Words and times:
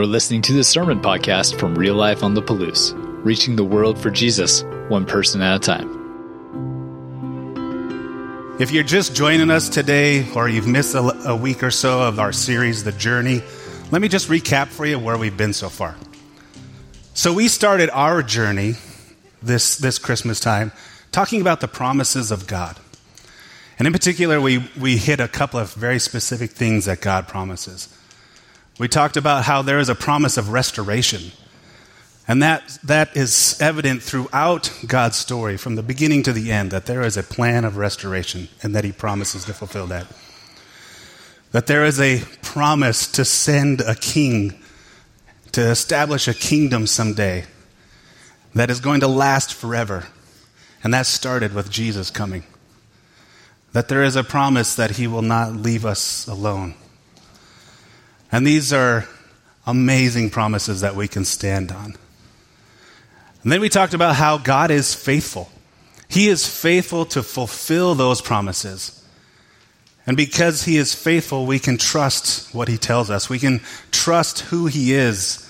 You're 0.00 0.06
listening 0.06 0.40
to 0.42 0.54
the 0.54 0.64
Sermon 0.64 0.98
Podcast 0.98 1.60
from 1.60 1.74
Real 1.74 1.94
Life 1.94 2.22
on 2.22 2.32
the 2.32 2.40
Palouse, 2.40 2.94
reaching 3.22 3.56
the 3.56 3.64
world 3.64 3.98
for 3.98 4.10
Jesus, 4.10 4.64
one 4.88 5.04
person 5.04 5.42
at 5.42 5.56
a 5.56 5.58
time. 5.58 5.90
If 8.58 8.70
you're 8.70 8.82
just 8.82 9.14
joining 9.14 9.50
us 9.50 9.68
today 9.68 10.26
or 10.32 10.48
you've 10.48 10.66
missed 10.66 10.94
a, 10.94 11.02
a, 11.28 11.36
week 11.36 11.62
or 11.62 11.70
so 11.70 12.00
of 12.00 12.18
our 12.18 12.32
series, 12.32 12.82
The 12.82 12.92
Journey, 12.92 13.42
let 13.90 14.00
me 14.00 14.08
just 14.08 14.30
recap 14.30 14.68
for 14.68 14.86
you 14.86 14.98
where 14.98 15.18
we've 15.18 15.36
been 15.36 15.52
so 15.52 15.68
far. 15.68 15.94
So, 17.12 17.34
we 17.34 17.48
started 17.48 17.90
our 17.90 18.22
journey 18.22 18.76
this, 19.42 19.76
this 19.76 19.98
Christmas 19.98 20.40
time 20.40 20.72
talking 21.12 21.42
about 21.42 21.60
the 21.60 21.68
promises 21.68 22.30
of 22.30 22.46
God. 22.46 22.78
And 23.78 23.86
in 23.86 23.92
particular, 23.92 24.40
we, 24.40 24.66
we 24.80 24.96
hit 24.96 25.20
a 25.20 25.28
couple 25.28 25.60
of 25.60 25.74
very 25.74 25.98
specific 25.98 26.52
things 26.52 26.86
that 26.86 27.02
God 27.02 27.28
promises. 27.28 27.94
We 28.80 28.88
talked 28.88 29.18
about 29.18 29.44
how 29.44 29.60
there 29.60 29.78
is 29.78 29.90
a 29.90 29.94
promise 29.94 30.38
of 30.38 30.48
restoration. 30.48 31.32
And 32.26 32.42
that, 32.42 32.78
that 32.84 33.14
is 33.14 33.60
evident 33.60 34.02
throughout 34.02 34.72
God's 34.86 35.18
story, 35.18 35.58
from 35.58 35.74
the 35.74 35.82
beginning 35.82 36.22
to 36.22 36.32
the 36.32 36.50
end, 36.50 36.70
that 36.70 36.86
there 36.86 37.02
is 37.02 37.18
a 37.18 37.22
plan 37.22 37.66
of 37.66 37.76
restoration 37.76 38.48
and 38.62 38.74
that 38.74 38.84
He 38.84 38.92
promises 38.92 39.44
to 39.44 39.52
fulfill 39.52 39.86
that. 39.88 40.06
That 41.52 41.66
there 41.66 41.84
is 41.84 42.00
a 42.00 42.22
promise 42.40 43.06
to 43.12 43.24
send 43.26 43.82
a 43.82 43.94
king 43.94 44.58
to 45.52 45.60
establish 45.60 46.26
a 46.26 46.32
kingdom 46.32 46.86
someday 46.86 47.44
that 48.54 48.70
is 48.70 48.80
going 48.80 49.00
to 49.00 49.08
last 49.08 49.52
forever. 49.52 50.06
And 50.82 50.94
that 50.94 51.04
started 51.04 51.52
with 51.52 51.70
Jesus 51.70 52.08
coming. 52.08 52.44
That 53.74 53.88
there 53.88 54.04
is 54.04 54.16
a 54.16 54.24
promise 54.24 54.74
that 54.76 54.92
He 54.92 55.06
will 55.06 55.20
not 55.20 55.52
leave 55.52 55.84
us 55.84 56.26
alone 56.26 56.76
and 58.32 58.46
these 58.46 58.72
are 58.72 59.08
amazing 59.66 60.30
promises 60.30 60.80
that 60.80 60.96
we 60.96 61.08
can 61.08 61.24
stand 61.24 61.72
on. 61.72 61.96
And 63.42 63.52
then 63.52 63.60
we 63.60 63.68
talked 63.68 63.94
about 63.94 64.16
how 64.16 64.38
God 64.38 64.70
is 64.70 64.94
faithful. 64.94 65.50
He 66.08 66.28
is 66.28 66.46
faithful 66.46 67.04
to 67.06 67.22
fulfill 67.22 67.94
those 67.94 68.20
promises. 68.20 68.96
And 70.06 70.16
because 70.16 70.64
He 70.64 70.76
is 70.76 70.94
faithful, 70.94 71.46
we 71.46 71.58
can 71.58 71.78
trust 71.78 72.52
what 72.54 72.68
He 72.68 72.76
tells 72.76 73.10
us. 73.10 73.30
We 73.30 73.38
can 73.38 73.60
trust 73.90 74.40
who 74.40 74.66
He 74.66 74.92
is, 74.92 75.48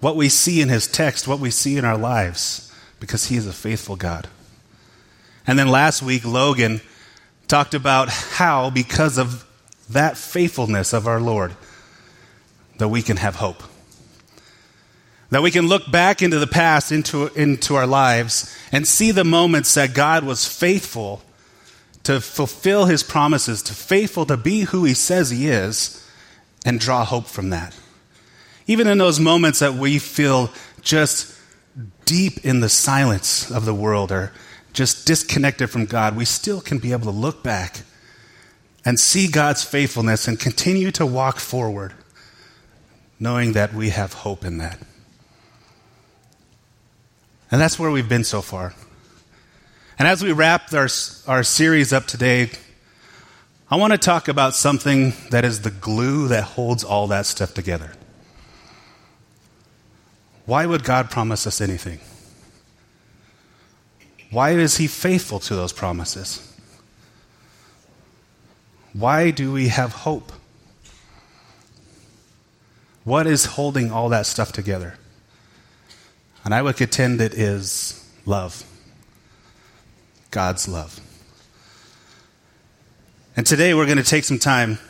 what 0.00 0.16
we 0.16 0.28
see 0.28 0.60
in 0.60 0.68
His 0.68 0.86
text, 0.86 1.28
what 1.28 1.38
we 1.38 1.50
see 1.50 1.76
in 1.76 1.84
our 1.84 1.96
lives, 1.96 2.72
because 3.00 3.26
He 3.26 3.36
is 3.36 3.46
a 3.46 3.52
faithful 3.52 3.96
God. 3.96 4.28
And 5.46 5.58
then 5.58 5.68
last 5.68 6.02
week, 6.02 6.24
Logan 6.24 6.80
talked 7.46 7.74
about 7.74 8.08
how, 8.08 8.70
because 8.70 9.18
of 9.18 9.46
that 9.88 10.16
faithfulness 10.16 10.92
of 10.92 11.06
our 11.06 11.20
Lord, 11.20 11.54
that 12.78 12.88
we 12.88 13.02
can 13.02 13.16
have 13.16 13.36
hope. 13.36 13.62
That 15.30 15.42
we 15.42 15.50
can 15.50 15.66
look 15.66 15.90
back 15.90 16.22
into 16.22 16.38
the 16.38 16.46
past, 16.46 16.92
into, 16.92 17.26
into 17.34 17.74
our 17.74 17.86
lives, 17.86 18.56
and 18.70 18.86
see 18.86 19.10
the 19.10 19.24
moments 19.24 19.74
that 19.74 19.94
God 19.94 20.24
was 20.24 20.46
faithful 20.46 21.22
to 22.04 22.20
fulfill 22.20 22.84
his 22.84 23.02
promises, 23.02 23.62
to 23.62 23.74
faithful 23.74 24.26
to 24.26 24.36
be 24.36 24.60
who 24.62 24.84
he 24.84 24.94
says 24.94 25.30
he 25.30 25.48
is, 25.48 26.04
and 26.64 26.78
draw 26.78 27.04
hope 27.04 27.26
from 27.26 27.50
that. 27.50 27.76
Even 28.68 28.86
in 28.86 28.98
those 28.98 29.18
moments 29.18 29.58
that 29.58 29.74
we 29.74 29.98
feel 29.98 30.50
just 30.80 31.36
deep 32.04 32.44
in 32.44 32.60
the 32.60 32.68
silence 32.68 33.50
of 33.50 33.64
the 33.64 33.74
world 33.74 34.12
or 34.12 34.32
just 34.72 35.06
disconnected 35.06 35.70
from 35.70 35.86
God, 35.86 36.16
we 36.16 36.24
still 36.24 36.60
can 36.60 36.78
be 36.78 36.92
able 36.92 37.04
to 37.04 37.18
look 37.18 37.42
back 37.42 37.80
and 38.84 39.00
see 39.00 39.26
God's 39.26 39.64
faithfulness 39.64 40.28
and 40.28 40.38
continue 40.38 40.92
to 40.92 41.04
walk 41.04 41.38
forward 41.40 41.92
knowing 43.18 43.52
that 43.52 43.72
we 43.72 43.90
have 43.90 44.12
hope 44.12 44.44
in 44.44 44.58
that. 44.58 44.78
And 47.50 47.60
that's 47.60 47.78
where 47.78 47.90
we've 47.90 48.08
been 48.08 48.24
so 48.24 48.42
far. 48.42 48.74
And 49.98 50.06
as 50.06 50.22
we 50.22 50.32
wrap 50.32 50.72
our, 50.74 50.88
our 51.26 51.42
series 51.42 51.92
up 51.92 52.06
today, 52.06 52.50
I 53.70 53.76
want 53.76 53.92
to 53.92 53.98
talk 53.98 54.28
about 54.28 54.54
something 54.54 55.14
that 55.30 55.44
is 55.44 55.62
the 55.62 55.70
glue 55.70 56.28
that 56.28 56.44
holds 56.44 56.84
all 56.84 57.06
that 57.08 57.26
stuff 57.26 57.54
together. 57.54 57.92
Why 60.44 60.66
would 60.66 60.84
God 60.84 61.10
promise 61.10 61.46
us 61.46 61.60
anything? 61.60 62.00
Why 64.30 64.50
is 64.52 64.76
He 64.76 64.86
faithful 64.86 65.40
to 65.40 65.56
those 65.56 65.72
promises? 65.72 66.42
Why 68.92 69.30
do 69.30 69.52
we 69.52 69.68
have 69.68 69.92
hope? 69.92 70.32
What 73.06 73.28
is 73.28 73.44
holding 73.44 73.92
all 73.92 74.08
that 74.08 74.26
stuff 74.26 74.50
together? 74.50 74.94
And 76.44 76.52
I 76.52 76.60
would 76.60 76.76
contend 76.76 77.20
it 77.20 77.34
is 77.34 78.04
love. 78.26 78.64
God's 80.32 80.66
love. 80.66 80.98
And 83.36 83.46
today 83.46 83.74
we're 83.74 83.84
going 83.84 83.98
to 83.98 84.02
take 84.02 84.24
some 84.24 84.40
time 84.40 84.80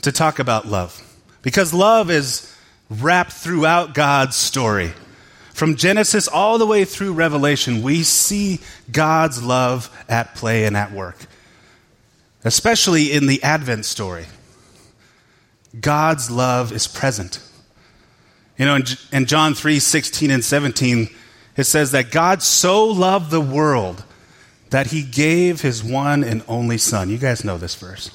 to 0.00 0.10
talk 0.10 0.38
about 0.38 0.66
love. 0.66 1.02
Because 1.42 1.74
love 1.74 2.10
is 2.10 2.50
wrapped 2.88 3.32
throughout 3.32 3.92
God's 3.92 4.36
story. 4.36 4.90
From 5.52 5.76
Genesis 5.76 6.28
all 6.28 6.56
the 6.56 6.66
way 6.66 6.86
through 6.86 7.12
Revelation, 7.12 7.82
we 7.82 8.04
see 8.04 8.60
God's 8.90 9.42
love 9.42 9.94
at 10.08 10.34
play 10.34 10.64
and 10.64 10.78
at 10.78 10.92
work, 10.92 11.26
especially 12.42 13.12
in 13.12 13.26
the 13.26 13.42
Advent 13.42 13.84
story. 13.84 14.24
God's 15.80 16.30
love 16.30 16.72
is 16.72 16.86
present. 16.86 17.40
You 18.58 18.66
know, 18.66 18.76
in, 18.76 18.84
in 19.12 19.26
John 19.26 19.54
3 19.54 19.78
16 19.78 20.30
and 20.30 20.44
17, 20.44 21.08
it 21.56 21.64
says 21.64 21.92
that 21.92 22.10
God 22.10 22.42
so 22.42 22.84
loved 22.84 23.30
the 23.30 23.40
world 23.40 24.04
that 24.70 24.88
he 24.88 25.02
gave 25.02 25.60
his 25.60 25.82
one 25.82 26.24
and 26.24 26.42
only 26.48 26.78
Son. 26.78 27.10
You 27.10 27.18
guys 27.18 27.44
know 27.44 27.58
this 27.58 27.74
verse. 27.74 28.10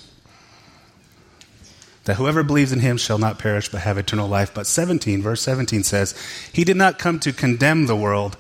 That 2.05 2.15
whoever 2.15 2.43
believes 2.43 2.71
in 2.71 2.79
him 2.79 2.97
shall 2.97 3.17
not 3.17 3.39
perish 3.39 3.69
but 3.69 3.81
have 3.81 3.97
eternal 3.97 4.27
life. 4.27 4.53
But 4.53 4.67
17, 4.67 5.21
verse 5.21 5.41
17 5.41 5.83
says, 5.83 6.15
He 6.51 6.63
did 6.63 6.77
not 6.77 6.99
come 6.99 7.19
to 7.19 7.33
condemn 7.33 7.85
the 7.85 7.95
world, 7.95 8.35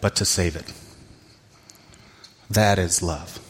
but 0.00 0.16
to 0.16 0.24
save 0.24 0.56
it. 0.56 0.72
That 2.48 2.78
is 2.78 3.02
love. 3.02 3.41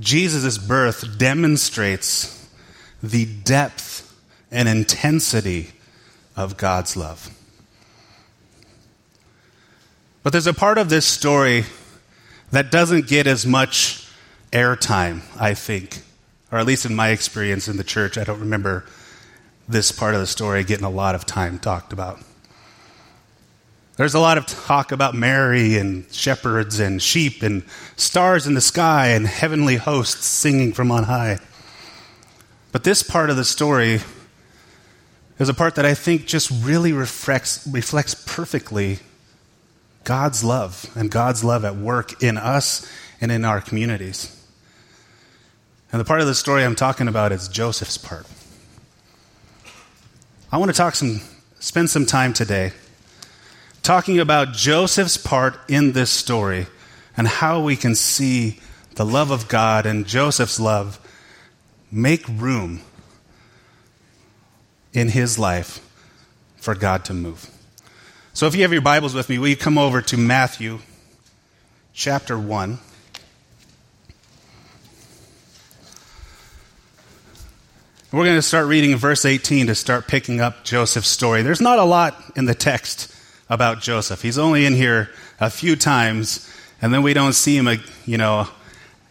Jesus' 0.00 0.58
birth 0.58 1.18
demonstrates 1.18 2.48
the 3.02 3.26
depth 3.26 4.14
and 4.50 4.68
intensity 4.68 5.72
of 6.36 6.56
God's 6.56 6.96
love. 6.96 7.30
But 10.22 10.32
there's 10.32 10.46
a 10.46 10.54
part 10.54 10.78
of 10.78 10.88
this 10.88 11.06
story 11.06 11.64
that 12.50 12.70
doesn't 12.70 13.06
get 13.06 13.26
as 13.26 13.44
much 13.44 14.08
airtime, 14.52 15.22
I 15.38 15.54
think, 15.54 16.00
or 16.50 16.58
at 16.58 16.66
least 16.66 16.86
in 16.86 16.94
my 16.94 17.08
experience 17.08 17.68
in 17.68 17.76
the 17.76 17.84
church. 17.84 18.16
I 18.16 18.24
don't 18.24 18.40
remember 18.40 18.84
this 19.68 19.92
part 19.92 20.14
of 20.14 20.20
the 20.20 20.26
story 20.26 20.64
getting 20.64 20.84
a 20.84 20.90
lot 20.90 21.14
of 21.14 21.26
time 21.26 21.58
talked 21.58 21.92
about. 21.92 22.20
There's 23.96 24.14
a 24.14 24.20
lot 24.20 24.38
of 24.38 24.46
talk 24.46 24.90
about 24.90 25.14
Mary 25.14 25.76
and 25.76 26.12
shepherds 26.12 26.80
and 26.80 27.00
sheep 27.00 27.44
and 27.44 27.62
stars 27.94 28.44
in 28.44 28.54
the 28.54 28.60
sky 28.60 29.08
and 29.10 29.24
heavenly 29.24 29.76
hosts 29.76 30.26
singing 30.26 30.72
from 30.72 30.90
on 30.90 31.04
high. 31.04 31.38
But 32.72 32.82
this 32.82 33.04
part 33.04 33.30
of 33.30 33.36
the 33.36 33.44
story 33.44 34.00
is 35.38 35.48
a 35.48 35.54
part 35.54 35.76
that 35.76 35.86
I 35.86 35.94
think 35.94 36.26
just 36.26 36.50
really 36.64 36.92
reflects, 36.92 37.64
reflects 37.68 38.16
perfectly 38.26 38.98
God's 40.02 40.42
love 40.42 40.90
and 40.96 41.08
God's 41.08 41.44
love 41.44 41.64
at 41.64 41.76
work 41.76 42.20
in 42.20 42.36
us 42.36 42.90
and 43.20 43.30
in 43.30 43.44
our 43.44 43.60
communities. 43.60 44.44
And 45.92 46.00
the 46.00 46.04
part 46.04 46.20
of 46.20 46.26
the 46.26 46.34
story 46.34 46.64
I'm 46.64 46.74
talking 46.74 47.06
about 47.06 47.30
is 47.30 47.46
Joseph's 47.46 47.98
part. 47.98 48.26
I 50.50 50.58
want 50.58 50.72
to 50.72 50.76
talk 50.76 50.96
some, 50.96 51.20
spend 51.60 51.90
some 51.90 52.06
time 52.06 52.32
today 52.32 52.72
talking 53.84 54.18
about 54.18 54.54
Joseph's 54.54 55.18
part 55.18 55.58
in 55.68 55.92
this 55.92 56.10
story 56.10 56.66
and 57.18 57.28
how 57.28 57.62
we 57.62 57.76
can 57.76 57.94
see 57.94 58.58
the 58.94 59.04
love 59.04 59.30
of 59.30 59.46
God 59.46 59.84
and 59.84 60.06
Joseph's 60.06 60.58
love 60.58 60.98
make 61.92 62.26
room 62.26 62.80
in 64.94 65.08
his 65.10 65.38
life 65.38 65.86
for 66.56 66.74
God 66.74 67.04
to 67.04 67.14
move. 67.14 67.50
So 68.32 68.46
if 68.46 68.56
you 68.56 68.62
have 68.62 68.72
your 68.72 68.80
Bibles 68.80 69.14
with 69.14 69.28
me, 69.28 69.38
will 69.38 69.48
you 69.48 69.56
come 69.56 69.76
over 69.76 70.00
to 70.00 70.16
Matthew 70.16 70.78
chapter 71.92 72.38
1? 72.38 72.78
We're 78.12 78.24
going 78.24 78.36
to 78.36 78.42
start 78.42 78.66
reading 78.66 78.96
verse 78.96 79.24
18 79.26 79.66
to 79.66 79.74
start 79.74 80.06
picking 80.06 80.40
up 80.40 80.64
Joseph's 80.64 81.08
story. 81.08 81.42
There's 81.42 81.60
not 81.60 81.78
a 81.78 81.84
lot 81.84 82.16
in 82.34 82.46
the 82.46 82.54
text 82.54 83.13
about 83.48 83.80
Joseph. 83.80 84.22
He's 84.22 84.38
only 84.38 84.66
in 84.66 84.74
here 84.74 85.10
a 85.40 85.50
few 85.50 85.76
times, 85.76 86.50
and 86.80 86.92
then 86.92 87.02
we 87.02 87.14
don't 87.14 87.34
see 87.34 87.56
him, 87.56 87.68
uh, 87.68 87.76
you 88.06 88.18
know, 88.18 88.48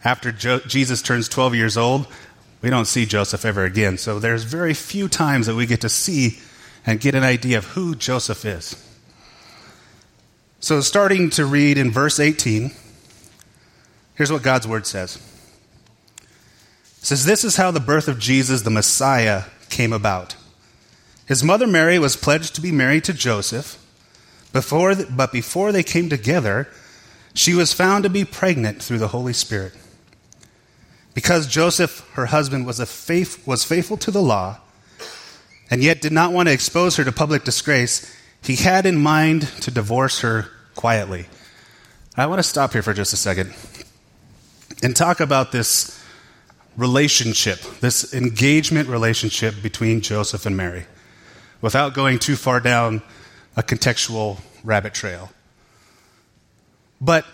after 0.04 0.32
jo- 0.32 0.60
Jesus 0.60 1.02
turns 1.02 1.28
12 1.28 1.54
years 1.54 1.76
old. 1.76 2.06
we 2.62 2.70
don't 2.70 2.86
see 2.86 3.04
Joseph 3.04 3.44
ever 3.44 3.64
again. 3.64 3.98
So 3.98 4.18
there's 4.18 4.44
very 4.44 4.72
few 4.72 5.06
times 5.06 5.46
that 5.46 5.54
we 5.54 5.66
get 5.66 5.82
to 5.82 5.90
see 5.90 6.38
and 6.86 6.98
get 6.98 7.14
an 7.14 7.22
idea 7.22 7.58
of 7.58 7.66
who 7.66 7.94
Joseph 7.94 8.44
is. 8.44 8.74
So, 10.60 10.80
starting 10.80 11.28
to 11.30 11.44
read 11.44 11.76
in 11.76 11.90
verse 11.90 12.18
18, 12.18 12.70
here's 14.14 14.32
what 14.32 14.42
God's 14.42 14.66
word 14.66 14.86
says. 14.86 15.16
It 16.16 17.04
says, 17.04 17.26
This 17.26 17.44
is 17.44 17.56
how 17.56 17.70
the 17.70 17.80
birth 17.80 18.08
of 18.08 18.18
Jesus, 18.18 18.62
the 18.62 18.70
Messiah, 18.70 19.44
came 19.68 19.92
about. 19.92 20.36
His 21.26 21.44
mother 21.44 21.66
Mary 21.66 21.98
was 21.98 22.16
pledged 22.16 22.54
to 22.54 22.62
be 22.62 22.72
married 22.72 23.04
to 23.04 23.12
Joseph, 23.12 23.78
before, 24.54 24.94
but 24.94 25.32
before 25.32 25.72
they 25.72 25.82
came 25.82 26.08
together, 26.08 26.68
she 27.34 27.54
was 27.54 27.72
found 27.72 28.04
to 28.04 28.08
be 28.08 28.24
pregnant 28.24 28.80
through 28.80 28.98
the 28.98 29.08
Holy 29.08 29.32
Spirit. 29.32 29.74
Because 31.12 31.48
Joseph, 31.48 32.08
her 32.12 32.26
husband, 32.26 32.64
was, 32.64 32.78
a 32.78 32.86
faith, 32.86 33.44
was 33.46 33.64
faithful 33.64 33.96
to 33.98 34.12
the 34.12 34.22
law 34.22 34.60
and 35.70 35.82
yet 35.82 36.00
did 36.00 36.12
not 36.12 36.32
want 36.32 36.48
to 36.48 36.52
expose 36.52 36.96
her 36.96 37.04
to 37.04 37.10
public 37.10 37.42
disgrace, 37.42 38.14
he 38.42 38.54
had 38.54 38.86
in 38.86 38.96
mind 38.96 39.42
to 39.62 39.72
divorce 39.72 40.20
her 40.20 40.46
quietly. 40.76 41.26
I 42.16 42.26
want 42.26 42.38
to 42.38 42.44
stop 42.44 42.72
here 42.72 42.82
for 42.82 42.94
just 42.94 43.12
a 43.12 43.16
second 43.16 43.52
and 44.84 44.94
talk 44.94 45.18
about 45.18 45.50
this 45.50 46.00
relationship, 46.76 47.60
this 47.80 48.14
engagement 48.14 48.88
relationship 48.88 49.56
between 49.62 50.00
Joseph 50.00 50.46
and 50.46 50.56
Mary, 50.56 50.86
without 51.60 51.92
going 51.92 52.20
too 52.20 52.36
far 52.36 52.60
down 52.60 53.02
a 53.56 53.62
contextual 53.62 54.40
rabbit 54.62 54.94
trail. 54.94 55.30
But 57.00 57.26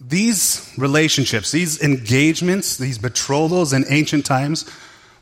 these 0.00 0.72
relationships, 0.78 1.50
these 1.50 1.82
engagements, 1.82 2.76
these 2.76 2.98
betrothals 2.98 3.72
in 3.72 3.84
ancient 3.88 4.24
times 4.24 4.68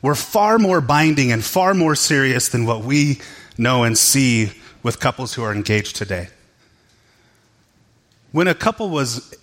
were 0.01 0.15
far 0.15 0.57
more 0.57 0.79
binding 0.79 1.31
and 1.31 1.43
far 1.43 1.73
more 1.73 1.95
serious 1.95 2.49
than 2.49 2.65
what 2.65 2.83
we 2.83 3.19
know 3.57 3.83
and 3.83 3.97
see 3.97 4.51
with 4.81 4.99
couples 4.99 5.33
who 5.33 5.43
are 5.43 5.53
engaged 5.53 5.95
today. 5.95 6.29
When 8.31 8.47
a 8.47 8.55
couple 8.55 8.89
was 8.89 9.35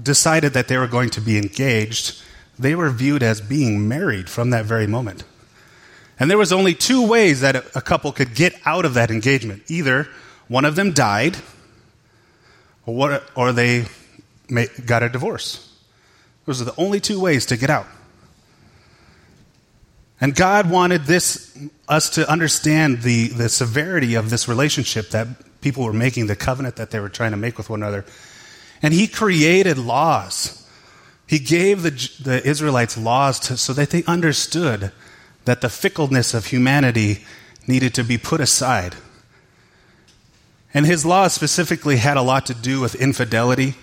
decided 0.00 0.52
that 0.52 0.68
they 0.68 0.76
were 0.76 0.88
going 0.88 1.10
to 1.10 1.20
be 1.20 1.38
engaged, 1.38 2.20
they 2.58 2.74
were 2.74 2.90
viewed 2.90 3.22
as 3.22 3.40
being 3.40 3.88
married 3.88 4.28
from 4.28 4.50
that 4.50 4.66
very 4.66 4.86
moment. 4.86 5.24
And 6.18 6.30
there 6.30 6.38
was 6.38 6.52
only 6.52 6.74
two 6.74 7.06
ways 7.06 7.40
that 7.40 7.56
a 7.74 7.80
couple 7.80 8.12
could 8.12 8.34
get 8.34 8.54
out 8.66 8.84
of 8.84 8.94
that 8.94 9.10
engagement. 9.10 9.62
Either 9.68 10.08
one 10.52 10.66
of 10.66 10.76
them 10.76 10.92
died, 10.92 11.34
or, 12.84 13.22
or 13.34 13.52
they 13.52 13.86
got 14.84 15.02
a 15.02 15.08
divorce. 15.08 15.74
Those 16.44 16.60
are 16.60 16.66
the 16.66 16.74
only 16.76 17.00
two 17.00 17.18
ways 17.18 17.46
to 17.46 17.56
get 17.56 17.70
out. 17.70 17.86
And 20.20 20.34
God 20.34 20.70
wanted 20.70 21.04
this 21.04 21.58
us 21.88 22.10
to 22.10 22.30
understand 22.30 23.00
the, 23.00 23.28
the 23.28 23.48
severity 23.48 24.14
of 24.14 24.28
this 24.28 24.46
relationship 24.46 25.08
that 25.08 25.26
people 25.62 25.84
were 25.84 25.94
making, 25.94 26.26
the 26.26 26.36
covenant 26.36 26.76
that 26.76 26.90
they 26.90 27.00
were 27.00 27.08
trying 27.08 27.30
to 27.30 27.38
make 27.38 27.56
with 27.56 27.70
one 27.70 27.82
another. 27.82 28.04
And 28.82 28.92
He 28.92 29.08
created 29.08 29.78
laws. 29.78 30.68
He 31.26 31.38
gave 31.38 31.82
the, 31.82 31.90
the 32.22 32.46
Israelites 32.46 32.98
laws 32.98 33.40
to, 33.40 33.56
so 33.56 33.72
that 33.72 33.88
they 33.88 34.04
understood 34.04 34.92
that 35.46 35.62
the 35.62 35.70
fickleness 35.70 36.34
of 36.34 36.46
humanity 36.46 37.24
needed 37.66 37.94
to 37.94 38.04
be 38.04 38.18
put 38.18 38.42
aside. 38.42 38.94
And 40.74 40.86
his 40.86 41.04
laws 41.04 41.32
specifically 41.32 41.96
had 41.96 42.16
a 42.16 42.22
lot 42.22 42.46
to 42.46 42.54
do 42.54 42.80
with 42.80 42.94
infidelity 42.94 43.74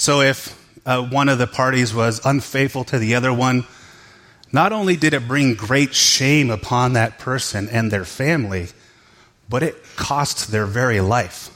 so 0.00 0.22
if 0.22 0.58
uh, 0.86 1.02
one 1.02 1.28
of 1.28 1.36
the 1.36 1.46
parties 1.46 1.92
was 1.92 2.24
unfaithful 2.24 2.84
to 2.84 2.98
the 2.98 3.16
other 3.16 3.34
one, 3.34 3.66
not 4.50 4.72
only 4.72 4.96
did 4.96 5.12
it 5.12 5.28
bring 5.28 5.52
great 5.52 5.94
shame 5.94 6.48
upon 6.48 6.94
that 6.94 7.18
person 7.18 7.68
and 7.68 7.90
their 7.90 8.06
family, 8.06 8.68
but 9.46 9.62
it 9.62 9.76
cost 9.96 10.50
their 10.50 10.64
very 10.64 11.02
life. 11.02 11.54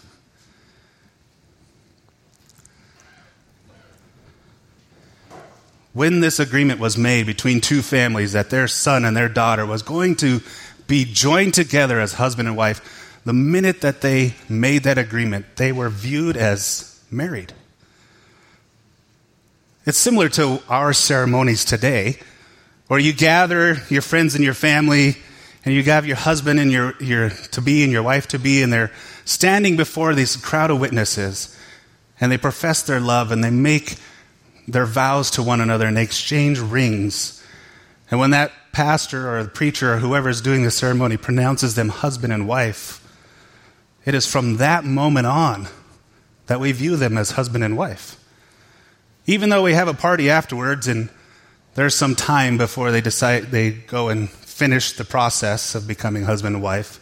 When 5.94 6.20
this 6.20 6.38
agreement 6.38 6.78
was 6.78 6.98
made 6.98 7.24
between 7.24 7.62
two 7.62 7.80
families 7.80 8.32
that 8.32 8.50
their 8.50 8.68
son 8.68 9.06
and 9.06 9.16
their 9.16 9.30
daughter 9.30 9.64
was 9.64 9.80
going 9.80 10.16
to 10.16 10.42
be 10.86 11.06
joined 11.06 11.54
together 11.54 11.98
as 11.98 12.12
husband 12.12 12.46
and 12.46 12.58
wife, 12.58 12.82
the 13.24 13.32
minute 13.32 13.80
that 13.80 14.00
they 14.00 14.34
made 14.48 14.82
that 14.84 14.98
agreement, 14.98 15.56
they 15.56 15.72
were 15.72 15.88
viewed 15.88 16.36
as 16.36 17.00
married. 17.10 17.52
It's 19.86 19.98
similar 19.98 20.28
to 20.30 20.62
our 20.68 20.92
ceremonies 20.92 21.64
today, 21.64 22.18
where 22.86 23.00
you 23.00 23.12
gather 23.12 23.78
your 23.88 24.02
friends 24.02 24.34
and 24.34 24.44
your 24.44 24.54
family, 24.54 25.16
and 25.64 25.74
you 25.74 25.82
have 25.84 26.06
your 26.06 26.16
husband 26.16 26.60
and 26.60 26.70
your, 26.70 26.94
your 27.00 27.30
to 27.30 27.62
be 27.62 27.82
and 27.82 27.92
your 27.92 28.02
wife 28.02 28.28
to 28.28 28.38
be, 28.38 28.62
and 28.62 28.72
they're 28.72 28.92
standing 29.24 29.76
before 29.76 30.14
this 30.14 30.36
crowd 30.36 30.70
of 30.70 30.80
witnesses, 30.80 31.58
and 32.20 32.30
they 32.30 32.38
profess 32.38 32.82
their 32.82 33.00
love, 33.00 33.30
and 33.30 33.42
they 33.42 33.50
make 33.50 33.96
their 34.68 34.86
vows 34.86 35.30
to 35.32 35.42
one 35.42 35.60
another, 35.60 35.86
and 35.86 35.96
they 35.96 36.02
exchange 36.02 36.58
rings. 36.58 37.42
And 38.10 38.20
when 38.20 38.30
that 38.30 38.52
pastor 38.72 39.34
or 39.34 39.42
the 39.42 39.48
preacher 39.50 39.94
or 39.94 39.98
whoever 39.98 40.28
is 40.28 40.40
doing 40.40 40.62
the 40.62 40.70
ceremony 40.70 41.16
pronounces 41.16 41.74
them 41.74 41.88
husband 41.88 42.32
and 42.32 42.46
wife, 42.46 43.00
it 44.04 44.14
is 44.14 44.26
from 44.26 44.58
that 44.58 44.84
moment 44.84 45.26
on 45.26 45.68
that 46.46 46.60
we 46.60 46.72
view 46.72 46.96
them 46.96 47.16
as 47.16 47.32
husband 47.32 47.64
and 47.64 47.76
wife. 47.76 48.20
Even 49.26 49.48
though 49.48 49.62
we 49.62 49.72
have 49.72 49.88
a 49.88 49.94
party 49.94 50.28
afterwards 50.28 50.86
and 50.86 51.08
there's 51.74 51.94
some 51.94 52.14
time 52.14 52.58
before 52.58 52.92
they 52.92 53.00
decide 53.00 53.44
they 53.44 53.70
go 53.70 54.08
and 54.08 54.30
finish 54.30 54.92
the 54.92 55.04
process 55.04 55.74
of 55.74 55.88
becoming 55.88 56.24
husband 56.24 56.54
and 56.54 56.62
wife. 56.62 57.00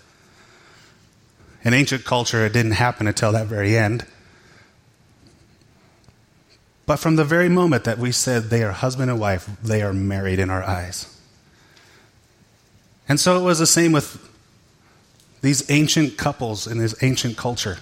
In 1.65 1.75
ancient 1.75 2.05
culture, 2.05 2.47
it 2.47 2.53
didn't 2.53 2.73
happen 2.73 3.07
until 3.07 3.33
that 3.33 3.47
very 3.47 3.77
end. 3.77 4.07
But 6.87 6.97
from 6.97 7.17
the 7.17 7.25
very 7.25 7.49
moment 7.49 7.85
that 7.85 7.99
we 7.99 8.13
said 8.13 8.45
they 8.45 8.63
are 8.63 8.73
husband 8.73 9.11
and 9.11 9.21
wife, 9.21 9.49
they 9.63 9.83
are 9.83 9.93
married 9.93 10.39
in 10.39 10.51
our 10.51 10.63
eyes. 10.63 11.09
And 13.09 13.21
so 13.21 13.39
it 13.39 13.43
was 13.43 13.59
the 13.59 13.67
same 13.67 13.93
with 13.93 14.32
these 15.43 15.69
ancient 15.71 16.17
couples 16.17 16.67
in 16.67 16.79
this 16.79 16.95
ancient 17.03 17.37
culture. 17.37 17.79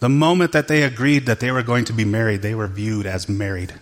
The 0.00 0.08
moment 0.08 0.52
that 0.52 0.68
they 0.68 0.82
agreed 0.82 1.26
that 1.26 1.40
they 1.40 1.50
were 1.50 1.62
going 1.62 1.84
to 1.86 1.92
be 1.92 2.04
married, 2.04 2.42
they 2.42 2.54
were 2.54 2.66
viewed 2.66 3.06
as 3.06 3.28
married. 3.28 3.74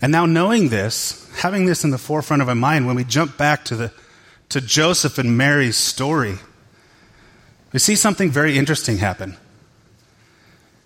And 0.00 0.12
now, 0.12 0.26
knowing 0.26 0.68
this, 0.68 1.28
having 1.38 1.66
this 1.66 1.82
in 1.82 1.90
the 1.90 1.98
forefront 1.98 2.42
of 2.42 2.48
our 2.48 2.54
mind, 2.54 2.86
when 2.86 2.94
we 2.94 3.04
jump 3.04 3.36
back 3.36 3.64
to, 3.66 3.76
the, 3.76 3.92
to 4.50 4.60
Joseph 4.60 5.18
and 5.18 5.36
Mary's 5.36 5.76
story, 5.76 6.36
we 7.72 7.78
see 7.78 7.96
something 7.96 8.30
very 8.30 8.56
interesting 8.56 8.98
happen. 8.98 9.36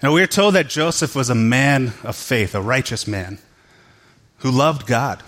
Now, 0.03 0.13
we 0.13 0.23
are 0.23 0.27
told 0.27 0.55
that 0.55 0.69
Joseph 0.69 1.15
was 1.15 1.31
a 1.31 1.35
man 1.35 1.93
of 2.03 2.17
faith, 2.17 2.55
a 2.55 2.61
righteous 2.61 3.07
man, 3.07 3.39
who 4.39 4.51
loved 4.51 4.87
God, 4.87 5.23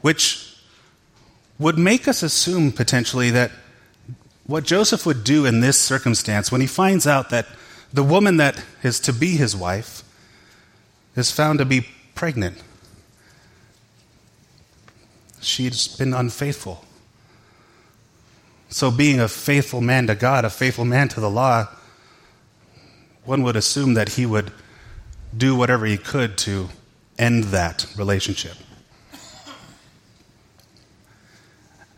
which 0.00 0.56
would 1.58 1.78
make 1.78 2.06
us 2.06 2.22
assume 2.22 2.72
potentially 2.72 3.30
that 3.30 3.50
what 4.46 4.64
Joseph 4.64 5.04
would 5.04 5.24
do 5.24 5.44
in 5.44 5.60
this 5.60 5.78
circumstance 5.78 6.50
when 6.50 6.60
he 6.60 6.66
finds 6.66 7.06
out 7.06 7.30
that 7.30 7.46
the 7.92 8.02
woman 8.02 8.36
that 8.36 8.62
is 8.82 9.00
to 9.00 9.12
be 9.12 9.36
his 9.36 9.56
wife 9.56 10.02
is 11.16 11.30
found 11.30 11.58
to 11.58 11.64
be 11.64 11.86
pregnant. 12.14 12.62
She's 15.40 15.88
been 15.88 16.14
unfaithful. 16.14 16.84
So, 18.70 18.90
being 18.90 19.18
a 19.18 19.28
faithful 19.28 19.80
man 19.80 20.06
to 20.08 20.14
God, 20.14 20.44
a 20.44 20.50
faithful 20.50 20.84
man 20.84 21.08
to 21.08 21.20
the 21.20 21.30
law, 21.30 21.68
one 23.24 23.42
would 23.42 23.56
assume 23.56 23.94
that 23.94 24.10
he 24.10 24.26
would 24.26 24.52
do 25.36 25.56
whatever 25.56 25.86
he 25.86 25.96
could 25.96 26.36
to 26.38 26.68
end 27.18 27.44
that 27.44 27.86
relationship. 27.96 28.56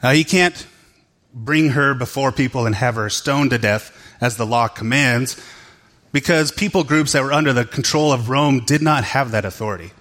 Now, 0.03 0.11
he 0.13 0.25
can't 0.25 0.67
bring 1.33 1.71
her 1.71 1.95
before 1.95 2.33
people 2.33 2.67
and 2.67 2.75
have 2.75 2.95
her 2.95 3.11
stoned 3.11 3.51
to 3.51 3.59
death 3.59 3.97
as 4.21 4.37
the 4.37 4.47
law 4.47 4.69
commands, 4.69 5.41
because 6.13 6.51
people 6.53 6.85
groups 6.85 7.13
that 7.13 7.23
were 7.23 7.33
under 7.33 7.53
the 7.53 7.65
control 7.65 8.13
of 8.13 8.29
Rome 8.29 8.61
did 8.65 8.83
not 8.83 9.05
have 9.05 9.31
that 9.31 9.45
authority. 9.45 9.93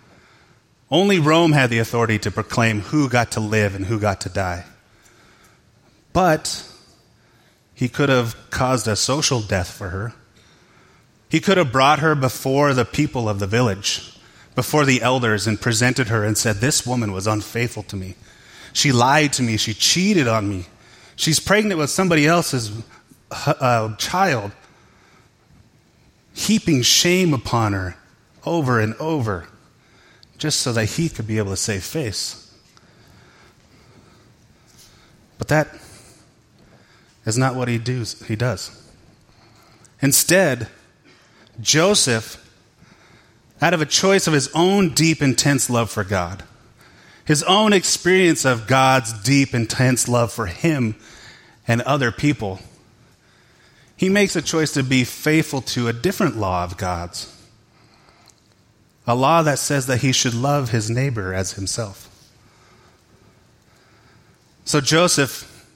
Only 0.92 1.20
Rome 1.20 1.52
had 1.52 1.70
the 1.70 1.80
authority 1.80 2.18
to 2.20 2.32
proclaim 2.32 2.82
who 2.82 3.10
got 3.10 3.32
to 3.32 3.40
live 3.40 3.76
and 3.76 3.86
who 3.86 4.00
got 4.00 4.22
to 4.22 4.30
die. 4.30 4.66
But 6.14 6.66
he 7.76 7.88
could 7.88 8.10
have 8.10 8.36
caused 8.50 8.88
a 8.88 8.96
social 8.96 9.40
death 9.40 9.72
for 9.72 9.90
her. 9.90 10.14
He 11.30 11.40
could 11.40 11.58
have 11.58 11.72
brought 11.72 12.00
her 12.00 12.16
before 12.16 12.74
the 12.74 12.86
people 12.86 13.30
of 13.30 13.40
the 13.40 13.48
village, 13.48 14.20
before 14.56 14.84
the 14.84 15.04
elders, 15.04 15.46
and 15.46 15.62
presented 15.62 16.08
her 16.08 16.24
and 16.24 16.36
said, 16.36 16.58
This 16.58 16.86
woman 16.88 17.12
was 17.12 17.28
unfaithful 17.28 17.84
to 17.84 17.96
me. 17.96 18.16
She 18.74 18.92
lied 18.92 19.34
to 19.34 19.44
me. 19.44 19.58
She 19.58 19.74
cheated 19.74 20.28
on 20.28 20.50
me. 20.50 20.66
She's 21.16 21.40
pregnant 21.40 21.80
with 21.80 21.90
somebody 21.90 22.26
else's 22.28 22.72
uh, 23.32 23.96
child, 23.98 24.52
heaping 26.34 26.82
shame 26.82 27.34
upon 27.34 27.74
her 27.74 27.98
over 28.46 28.80
and 28.80 28.96
over. 28.96 29.48
just 30.40 30.62
so 30.62 30.72
that 30.74 30.86
he 30.86 31.10
could 31.10 31.28
be 31.28 31.38
able 31.38 31.52
to 31.52 31.58
save 31.58 31.84
face. 31.84 32.52
But 35.38 35.50
that 35.50 35.68
is 37.26 37.38
not 37.38 37.56
what 37.56 37.68
he, 37.68 37.78
does. 37.78 38.20
he 38.28 38.36
does. 38.36 38.72
Instead, 40.02 40.70
Joseph, 41.62 42.46
out 43.62 43.74
of 43.74 43.82
a 43.82 43.86
choice 43.86 44.28
of 44.28 44.34
his 44.34 44.50
own 44.56 44.94
deep, 44.94 45.22
intense 45.22 45.70
love 45.70 45.92
for 45.92 46.06
God, 46.06 46.44
his 47.30 47.44
own 47.44 47.74
experience 47.74 48.44
of 48.44 48.66
God's 48.66 49.14
deep, 49.22 49.54
intense 49.54 50.08
love 50.08 50.34
for 50.34 50.48
him 50.48 50.96
and 51.68 51.80
other 51.84 52.12
people, 52.12 52.58
he 53.96 54.10
makes 54.10 54.36
a 54.36 54.42
choice 54.42 54.74
to 54.74 54.82
be 54.82 55.04
faithful 55.04 55.62
to 55.62 55.88
a 55.88 55.94
different 55.94 56.38
law 56.38 56.64
of 56.64 56.76
God's 56.76 57.32
a 59.06 59.14
law 59.14 59.44
that 59.44 59.60
says 59.60 59.86
that 59.86 60.02
he 60.02 60.12
should 60.12 60.34
love 60.34 60.72
his 60.72 60.90
neighbor 60.90 61.32
as 61.32 61.54
himself. 61.54 62.10
So 64.66 64.82
Joseph 64.82 65.68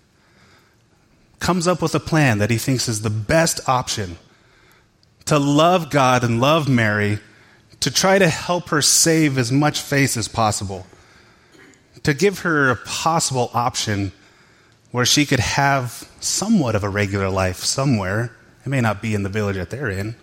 comes 1.40 1.68
up 1.68 1.84
with 1.84 1.94
a 1.94 2.00
plan 2.00 2.40
that 2.40 2.50
he 2.50 2.58
thinks 2.58 2.88
is 2.88 3.02
the 3.04 3.12
best 3.12 3.70
option 3.70 4.18
to 5.26 5.38
love 5.38 5.92
God 5.92 6.24
and 6.24 6.42
love 6.42 6.68
Mary, 6.68 7.20
to 7.80 7.92
try 7.92 8.18
to 8.18 8.28
help 8.28 8.70
her 8.70 8.82
save 8.82 9.38
as 9.38 9.52
much 9.52 9.82
face 9.82 10.18
as 10.18 10.28
possible, 10.28 10.88
to 12.04 12.14
give 12.14 12.40
her 12.40 12.70
a 12.70 12.76
possible 12.76 13.50
option 13.54 14.12
where 14.92 15.06
she 15.06 15.26
could 15.26 15.40
have 15.40 16.08
somewhat 16.20 16.76
of 16.76 16.84
a 16.84 16.90
regular 16.90 17.30
life 17.30 17.58
somewhere. 17.58 18.36
It 18.66 18.70
may 18.70 18.82
not 18.82 19.02
be 19.02 19.16
in 19.16 19.24
the 19.24 19.30
village 19.30 19.56
that 19.56 19.70
they're 19.70 19.90
in, 19.90 20.16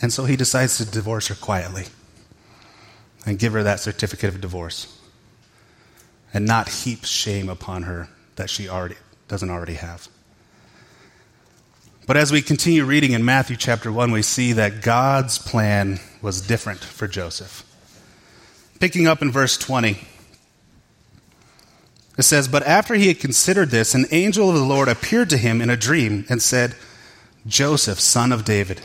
and 0.00 0.12
so 0.12 0.24
he 0.24 0.36
decides 0.36 0.78
to 0.78 0.84
divorce 0.84 1.28
her 1.28 1.34
quietly 1.34 1.86
and 3.26 3.38
give 3.38 3.52
her 3.52 3.62
that 3.62 3.80
certificate 3.80 4.34
of 4.34 4.40
divorce 4.40 4.98
and 6.32 6.46
not 6.46 6.68
heap 6.68 7.04
shame 7.04 7.48
upon 7.48 7.82
her 7.82 8.08
that 8.36 8.48
she 8.48 8.68
already 8.68 8.96
doesn't 9.28 9.50
already 9.50 9.74
have. 9.74 10.08
But 12.06 12.16
as 12.16 12.32
we 12.32 12.42
continue 12.42 12.84
reading 12.84 13.12
in 13.12 13.24
Matthew 13.24 13.56
chapter 13.56 13.92
1, 13.92 14.10
we 14.10 14.22
see 14.22 14.52
that 14.54 14.82
God's 14.82 15.38
plan 15.38 16.00
was 16.22 16.40
different 16.40 16.80
for 16.80 17.06
Joseph. 17.06 17.64
Picking 18.80 19.06
up 19.06 19.20
in 19.20 19.30
verse 19.30 19.58
20, 19.58 19.98
it 22.16 22.22
says, 22.22 22.48
But 22.48 22.62
after 22.62 22.94
he 22.94 23.08
had 23.08 23.20
considered 23.20 23.68
this, 23.68 23.94
an 23.94 24.06
angel 24.10 24.48
of 24.48 24.56
the 24.56 24.64
Lord 24.64 24.88
appeared 24.88 25.28
to 25.30 25.36
him 25.36 25.60
in 25.60 25.68
a 25.68 25.76
dream 25.76 26.24
and 26.30 26.42
said, 26.42 26.74
Joseph, 27.46 28.00
son 28.00 28.32
of 28.32 28.46
David, 28.46 28.80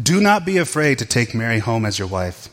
do 0.00 0.20
not 0.20 0.46
be 0.46 0.58
afraid 0.58 0.98
to 0.98 1.04
take 1.04 1.34
Mary 1.34 1.58
home 1.58 1.84
as 1.84 1.98
your 1.98 2.06
wife, 2.06 2.48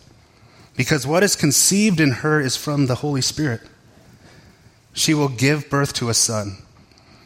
because 0.76 1.06
what 1.06 1.22
is 1.22 1.36
conceived 1.36 2.00
in 2.00 2.12
her 2.12 2.42
is 2.42 2.58
from 2.58 2.88
the 2.88 2.96
Holy 2.96 3.22
Spirit. 3.22 3.62
She 4.94 5.14
will 5.14 5.30
give 5.30 5.70
birth 5.70 5.94
to 5.94 6.10
a 6.10 6.16
son, 6.16 6.58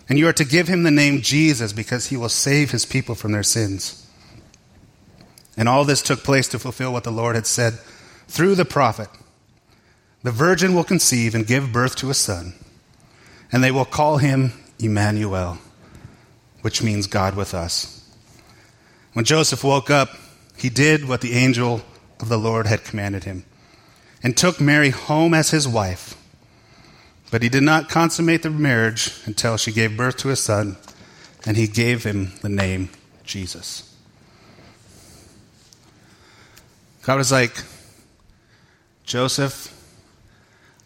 and 0.09 0.19
you 0.19 0.27
are 0.27 0.33
to 0.33 0.43
give 0.43 0.67
him 0.67 0.83
the 0.83 0.91
name 0.91 1.21
Jesus, 1.21 1.71
because 1.71 2.07
he 2.07 2.17
will 2.17 2.29
save 2.29 2.71
his 2.71 2.85
people 2.85 3.15
from 3.15 3.31
their 3.31 3.43
sins. 3.43 4.05
And 5.55 5.69
all 5.69 5.85
this 5.85 6.01
took 6.01 6.19
place 6.19 6.49
to 6.49 6.59
fulfill 6.59 6.91
what 6.91 7.05
the 7.05 7.11
Lord 7.11 7.35
had 7.35 7.47
said 7.47 7.79
through 8.29 8.55
the 8.55 8.65
prophet 8.65 9.09
The 10.21 10.31
virgin 10.31 10.75
will 10.75 10.83
conceive 10.83 11.33
and 11.33 11.47
give 11.47 11.73
birth 11.73 11.95
to 11.97 12.09
a 12.09 12.13
son, 12.13 12.53
and 13.51 13.63
they 13.63 13.71
will 13.71 13.85
call 13.85 14.17
him 14.17 14.51
Emmanuel, 14.77 15.57
which 16.61 16.83
means 16.83 17.07
God 17.07 17.35
with 17.35 17.53
us. 17.53 17.95
When 19.13 19.25
Joseph 19.25 19.63
woke 19.63 19.89
up, 19.89 20.09
he 20.57 20.69
did 20.69 21.07
what 21.07 21.21
the 21.21 21.33
angel 21.33 21.81
of 22.19 22.29
the 22.29 22.37
Lord 22.37 22.67
had 22.67 22.83
commanded 22.83 23.23
him 23.23 23.45
and 24.21 24.35
took 24.35 24.59
Mary 24.59 24.89
home 24.89 25.33
as 25.33 25.51
his 25.51 25.67
wife. 25.67 26.15
But 27.31 27.43
he 27.43 27.49
did 27.49 27.63
not 27.63 27.89
consummate 27.89 28.43
the 28.43 28.49
marriage 28.49 29.13
until 29.25 29.55
she 29.55 29.71
gave 29.71 29.95
birth 29.95 30.17
to 30.17 30.31
a 30.31 30.35
son, 30.35 30.77
and 31.45 31.55
he 31.55 31.67
gave 31.67 32.03
him 32.03 32.33
the 32.41 32.49
name 32.49 32.89
Jesus. 33.23 33.95
God 37.03 37.17
was 37.17 37.31
like, 37.31 37.63
Joseph, 39.09 39.75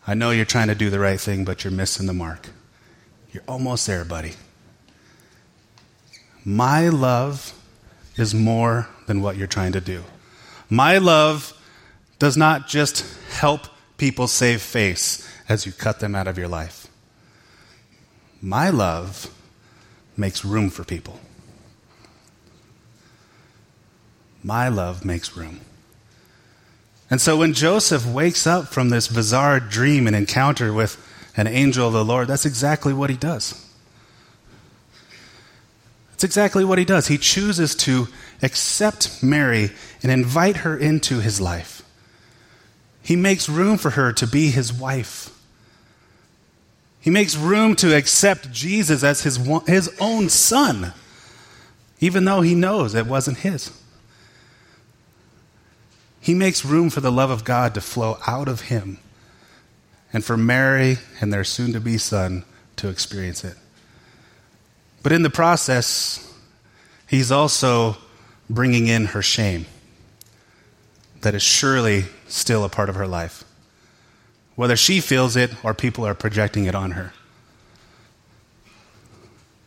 I 0.07 0.13
know 0.13 0.31
you're 0.31 0.45
trying 0.45 0.69
to 0.69 0.75
do 0.75 0.89
the 0.89 0.97
right 0.97 1.19
thing, 1.19 1.43
but 1.43 1.65
you're 1.65 1.73
missing 1.73 2.07
the 2.07 2.13
mark. 2.13 2.47
You're 3.33 3.43
almost 3.49 3.85
there, 3.85 4.05
buddy. 4.05 4.31
My 6.45 6.87
love 6.87 7.53
is 8.15 8.33
more 8.33 8.87
than 9.07 9.21
what 9.21 9.35
you're 9.35 9.45
trying 9.45 9.73
to 9.73 9.81
do. 9.81 10.05
My 10.69 10.99
love 10.99 11.51
does 12.17 12.37
not 12.37 12.69
just 12.69 13.05
help 13.33 13.67
people 13.97 14.27
save 14.27 14.61
face 14.61 15.29
as 15.49 15.65
you 15.65 15.73
cut 15.73 15.99
them 15.99 16.15
out 16.15 16.29
of 16.29 16.37
your 16.37 16.47
life. 16.47 16.87
My 18.41 18.69
love 18.69 19.29
makes 20.15 20.45
room 20.45 20.69
for 20.69 20.85
people. 20.85 21.19
My 24.41 24.69
love 24.69 25.03
makes 25.03 25.35
room. 25.35 25.59
And 27.13 27.21
so 27.21 27.37
when 27.37 27.53
Joseph 27.53 28.07
wakes 28.07 28.47
up 28.47 28.69
from 28.69 28.89
this 28.89 29.07
bizarre 29.07 29.59
dream 29.59 30.07
and 30.07 30.15
encounter 30.15 30.73
with 30.73 30.97
an 31.37 31.45
angel 31.45 31.85
of 31.85 31.93
the 31.93 32.03
Lord, 32.03 32.27
that's 32.27 32.47
exactly 32.47 32.91
what 32.91 33.11
he 33.11 33.15
does. 33.15 33.53
It's 36.15 36.23
exactly 36.23 36.65
what 36.65 36.79
he 36.79 36.85
does. 36.85 37.05
He 37.05 37.19
chooses 37.19 37.75
to 37.75 38.07
accept 38.41 39.21
Mary 39.21 39.69
and 40.01 40.11
invite 40.11 40.57
her 40.57 40.75
into 40.75 41.19
his 41.19 41.39
life. 41.39 41.83
He 43.03 43.15
makes 43.15 43.47
room 43.47 43.77
for 43.77 43.91
her 43.91 44.11
to 44.13 44.25
be 44.25 44.49
his 44.49 44.73
wife. 44.73 45.29
He 46.99 47.11
makes 47.11 47.37
room 47.37 47.75
to 47.75 47.95
accept 47.95 48.51
Jesus 48.51 49.03
as 49.03 49.21
his, 49.21 49.37
his 49.67 49.95
own 49.99 50.29
son, 50.29 50.93
even 51.99 52.25
though 52.25 52.41
he 52.41 52.55
knows 52.55 52.95
it 52.95 53.05
wasn't 53.05 53.37
his. 53.37 53.69
He 56.23 56.33
makes 56.33 56.63
room 56.63 56.89
for 56.89 57.01
the 57.01 57.11
love 57.11 57.29
of 57.29 57.43
God 57.43 57.73
to 57.73 57.81
flow 57.81 58.17
out 58.25 58.47
of 58.47 58.61
him 58.61 58.97
and 60.13 60.23
for 60.23 60.37
Mary 60.37 60.99
and 61.19 61.33
their 61.33 61.43
soon 61.43 61.73
to 61.73 61.81
be 61.81 61.97
son 61.97 62.45
to 62.77 62.87
experience 62.87 63.43
it. 63.43 63.57
But 65.03 65.11
in 65.11 65.23
the 65.23 65.29
process, 65.29 66.33
he's 67.07 67.29
also 67.29 67.97
bringing 68.49 68.87
in 68.87 69.07
her 69.07 69.21
shame 69.21 69.65
that 71.19 71.35
is 71.35 71.43
surely 71.43 72.05
still 72.29 72.63
a 72.63 72.69
part 72.69 72.87
of 72.87 72.95
her 72.95 73.07
life, 73.07 73.43
whether 74.55 74.77
she 74.77 75.01
feels 75.01 75.35
it 75.35 75.51
or 75.61 75.73
people 75.73 76.07
are 76.07 76.13
projecting 76.13 76.63
it 76.63 76.73
on 76.73 76.91
her. 76.91 77.11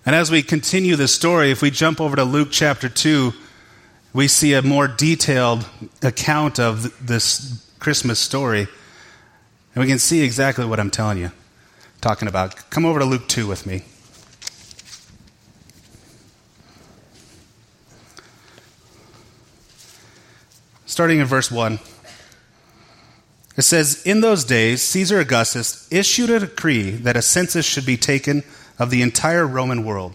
And 0.07 0.17
as 0.17 0.31
we 0.31 0.43
continue 0.43 0.97
the 0.97 1.07
story, 1.07 1.51
if 1.51 1.61
we 1.61 1.71
jump 1.71 2.01
over 2.01 2.17
to 2.17 2.25
Luke 2.25 2.49
chapter 2.51 2.89
2, 2.89 3.35
we 4.17 4.29
see 4.29 4.55
a 4.55 4.63
more 4.63 4.89
detailed 4.89 5.69
account 6.01 6.59
of 6.59 7.07
this 7.07 7.71
Christmas 7.79 8.19
story. 8.19 8.67
And 9.75 9.83
we 9.83 9.87
can 9.87 9.99
see 9.99 10.23
exactly 10.23 10.65
what 10.65 10.81
I'm 10.81 10.91
telling 10.91 11.19
you, 11.19 11.33
talking 12.01 12.27
about. 12.27 12.71
Come 12.71 12.87
over 12.87 12.99
to 12.99 13.05
Luke 13.05 13.29
2 13.29 13.47
with 13.47 13.67
me. 13.67 13.83
starting 20.87 21.19
in 21.19 21.27
verse 21.27 21.51
1. 21.51 21.79
It 23.59 23.63
says, 23.63 24.03
In 24.07 24.23
those 24.23 24.45
days, 24.45 24.81
Caesar 24.81 25.21
Augustus 25.21 25.87
issued 25.93 26.31
a 26.31 26.41
decree 26.41 26.93
that 26.93 27.19
a 27.19 27.21
census 27.21 27.67
should 27.67 27.85
be 27.85 27.99
taken 27.99 28.45
of 28.79 28.89
the 28.89 29.03
entire 29.03 29.47
Roman 29.47 29.85
world. 29.85 30.15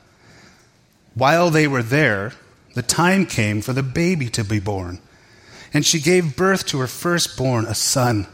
While 1.13 1.49
they 1.49 1.67
were 1.67 1.83
there, 1.83 2.33
the 2.73 2.81
time 2.81 3.25
came 3.25 3.61
for 3.61 3.73
the 3.73 3.83
baby 3.83 4.29
to 4.29 4.43
be 4.43 4.59
born, 4.59 4.99
and 5.73 5.85
she 5.85 5.99
gave 5.99 6.37
birth 6.37 6.65
to 6.67 6.79
her 6.79 6.87
firstborn, 6.87 7.65
a 7.65 7.75
son. 7.75 8.27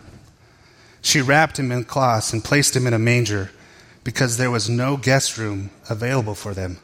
She 1.01 1.21
wrapped 1.21 1.57
him 1.57 1.71
in 1.71 1.85
cloths 1.85 2.33
and 2.33 2.43
placed 2.43 2.75
him 2.75 2.85
in 2.85 2.93
a 2.93 2.99
manger 2.99 3.51
because 4.03 4.37
there 4.37 4.51
was 4.51 4.69
no 4.69 4.97
guest 4.97 5.37
room 5.37 5.71
available 5.89 6.35
for 6.35 6.53
them. 6.53 6.77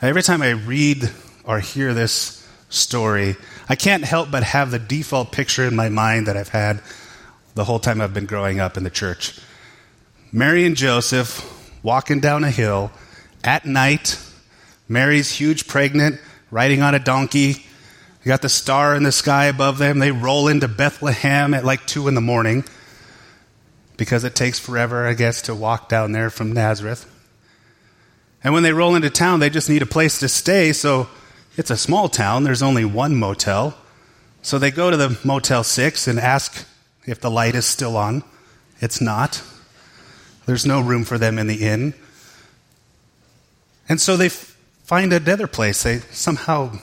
Every 0.00 0.22
time 0.22 0.42
I 0.42 0.50
read 0.50 1.10
or 1.44 1.60
hear 1.60 1.94
this 1.94 2.48
story, 2.68 3.36
I 3.68 3.76
can't 3.76 4.04
help 4.04 4.30
but 4.30 4.42
have 4.42 4.70
the 4.70 4.78
default 4.78 5.30
picture 5.30 5.66
in 5.66 5.76
my 5.76 5.88
mind 5.88 6.26
that 6.26 6.36
I've 6.36 6.48
had 6.48 6.80
the 7.54 7.64
whole 7.64 7.78
time 7.78 8.00
I've 8.00 8.14
been 8.14 8.26
growing 8.26 8.60
up 8.60 8.76
in 8.76 8.84
the 8.84 8.90
church. 8.90 9.38
Mary 10.32 10.64
and 10.64 10.76
Joseph 10.76 11.44
walking 11.82 12.20
down 12.20 12.44
a 12.44 12.50
hill 12.50 12.90
at 13.44 13.66
night. 13.66 14.18
Mary's 14.88 15.30
huge, 15.30 15.66
pregnant, 15.66 16.20
riding 16.50 16.82
on 16.82 16.94
a 16.94 16.98
donkey. 16.98 17.66
You 18.22 18.28
got 18.28 18.42
the 18.42 18.48
star 18.48 18.94
in 18.94 19.02
the 19.02 19.12
sky 19.12 19.46
above 19.46 19.78
them. 19.78 19.98
They 19.98 20.12
roll 20.12 20.48
into 20.48 20.68
Bethlehem 20.68 21.54
at 21.54 21.64
like 21.64 21.86
2 21.86 22.08
in 22.08 22.14
the 22.14 22.20
morning 22.20 22.64
because 23.96 24.24
it 24.24 24.34
takes 24.34 24.58
forever, 24.58 25.06
I 25.06 25.14
guess, 25.14 25.42
to 25.42 25.54
walk 25.54 25.88
down 25.88 26.12
there 26.12 26.30
from 26.30 26.52
Nazareth. 26.52 27.08
And 28.44 28.54
when 28.54 28.62
they 28.62 28.72
roll 28.72 28.94
into 28.94 29.10
town, 29.10 29.40
they 29.40 29.50
just 29.50 29.68
need 29.68 29.82
a 29.82 29.86
place 29.86 30.18
to 30.20 30.28
stay. 30.28 30.72
So 30.72 31.08
it's 31.56 31.70
a 31.70 31.76
small 31.76 32.08
town. 32.08 32.44
There's 32.44 32.62
only 32.62 32.84
one 32.84 33.14
motel. 33.14 33.76
So 34.42 34.58
they 34.58 34.70
go 34.70 34.90
to 34.90 34.96
the 34.96 35.18
Motel 35.22 35.62
6 35.62 36.08
and 36.08 36.18
ask 36.18 36.66
if 37.06 37.20
the 37.20 37.30
light 37.30 37.54
is 37.54 37.64
still 37.64 37.96
on. 37.96 38.24
It's 38.80 39.00
not. 39.00 39.42
There's 40.46 40.66
no 40.66 40.80
room 40.80 41.04
for 41.04 41.18
them 41.18 41.38
in 41.38 41.46
the 41.46 41.62
inn. 41.62 41.94
And 43.88 44.00
so 44.00 44.16
they 44.16 44.28
find 44.92 45.10
another 45.10 45.46
place. 45.46 45.84
They 45.84 46.00
somehow 46.10 46.78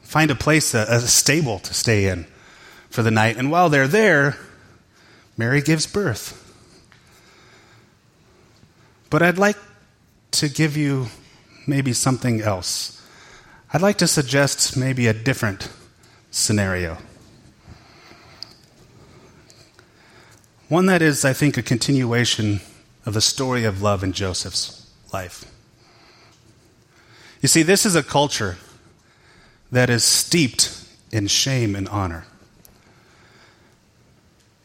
find 0.00 0.30
a 0.30 0.34
place, 0.36 0.74
a, 0.74 0.86
a 0.88 1.00
stable 1.00 1.58
to 1.58 1.74
stay 1.74 2.06
in 2.06 2.24
for 2.88 3.02
the 3.02 3.10
night. 3.10 3.36
And 3.36 3.50
while 3.50 3.68
they're 3.68 3.88
there, 3.88 4.36
Mary 5.36 5.60
gives 5.60 5.84
birth. 5.84 6.38
But 9.10 9.22
I'd 9.22 9.38
like 9.38 9.56
to 10.38 10.48
give 10.48 10.76
you 10.76 11.08
maybe 11.66 11.92
something 11.92 12.40
else. 12.40 13.02
I'd 13.72 13.82
like 13.82 13.98
to 13.98 14.06
suggest 14.06 14.76
maybe 14.76 15.08
a 15.08 15.12
different 15.12 15.68
scenario. 16.30 16.98
One 20.68 20.86
that 20.86 21.02
is, 21.02 21.24
I 21.24 21.32
think, 21.32 21.56
a 21.56 21.62
continuation 21.62 22.60
of 23.04 23.14
the 23.14 23.20
story 23.20 23.64
of 23.64 23.82
love 23.82 24.04
in 24.04 24.12
Joseph's 24.12 24.88
life. 25.12 25.44
You 27.42 27.48
see, 27.48 27.62
this 27.62 27.84
is 27.84 27.96
a 27.96 28.02
culture 28.02 28.56
that 29.72 29.90
is 29.90 30.04
steeped 30.04 30.78
in 31.10 31.26
shame 31.26 31.74
and 31.74 31.88
honor. 31.88 32.24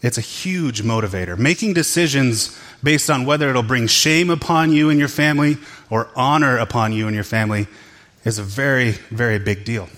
It's 0.01 0.19
a 0.19 0.21
huge 0.21 0.83
motivator. 0.83 1.37
Making 1.37 1.73
decisions 1.73 2.57
based 2.83 3.09
on 3.09 3.25
whether 3.25 3.49
it'll 3.49 3.63
bring 3.63 3.87
shame 3.87 4.29
upon 4.29 4.71
you 4.71 4.91
and 4.91 4.99
your 4.99 5.07
family 5.07 5.57
or 5.89 6.09
honor 6.15 6.57
upon 6.57 6.93
you 6.93 7.07
and 7.07 7.15
your 7.15 7.23
family 7.23 7.67
is 8.23 8.37
a 8.37 8.43
very, 8.43 8.91
very 9.09 9.39
big 9.39 9.65
deal. 9.65 9.89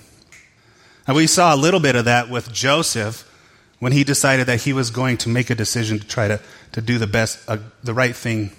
And 1.05 1.17
we 1.17 1.27
saw 1.27 1.53
a 1.53 1.57
little 1.57 1.81
bit 1.81 1.95
of 1.95 2.05
that 2.05 2.29
with 2.29 2.53
Joseph 2.53 3.25
when 3.79 3.91
he 3.91 4.05
decided 4.05 4.48
that 4.48 4.62
he 4.62 4.71
was 4.71 4.89
going 4.89 5.17
to 5.17 5.29
make 5.29 5.50
a 5.50 5.55
decision 5.55 6.00
to 6.00 6.07
try 6.07 6.27
to, 6.29 6.39
to 6.71 6.81
do 6.81 6.98
the 6.98 7.07
best, 7.07 7.39
uh, 7.50 7.57
the 7.83 7.93
right 7.93 8.15
thing 8.15 8.51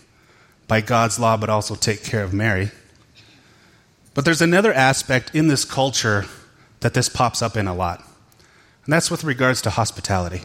by 0.69 0.83
God's 0.83 1.19
law, 1.19 1.37
but 1.37 1.49
also 1.49 1.75
take 1.75 2.05
care 2.05 2.23
of 2.23 2.35
Mary. 2.35 2.71
But 4.15 4.25
there's 4.25 4.43
another 4.43 4.73
aspect 4.73 5.35
in 5.35 5.49
this 5.49 5.65
culture 5.65 6.27
that 6.81 6.95
this 6.95 7.09
pops 7.09 7.43
up 7.43 7.57
in 7.57 7.67
a 7.67 7.75
lot, 7.75 8.03
and 8.85 8.93
that's 8.93 9.11
with 9.11 9.25
regards 9.25 9.63
to 9.63 9.71
hospitality. 9.71 10.43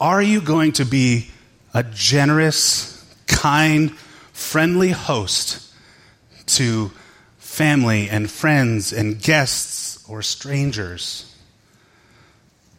Are 0.00 0.22
you 0.22 0.40
going 0.40 0.72
to 0.72 0.84
be 0.84 1.30
a 1.72 1.82
generous, 1.82 3.04
kind, 3.26 3.92
friendly 4.32 4.90
host 4.90 5.72
to 6.46 6.90
family 7.38 8.08
and 8.08 8.30
friends 8.30 8.92
and 8.92 9.20
guests 9.20 10.04
or 10.08 10.22
strangers? 10.22 11.34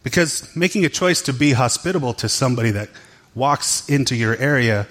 Because 0.03 0.53
making 0.55 0.85
a 0.85 0.89
choice 0.89 1.21
to 1.23 1.33
be 1.33 1.53
hospitable 1.53 2.13
to 2.15 2.29
somebody 2.29 2.71
that 2.71 2.89
walks 3.33 3.87
into 3.89 4.15
your 4.15 4.35
area 4.35 4.87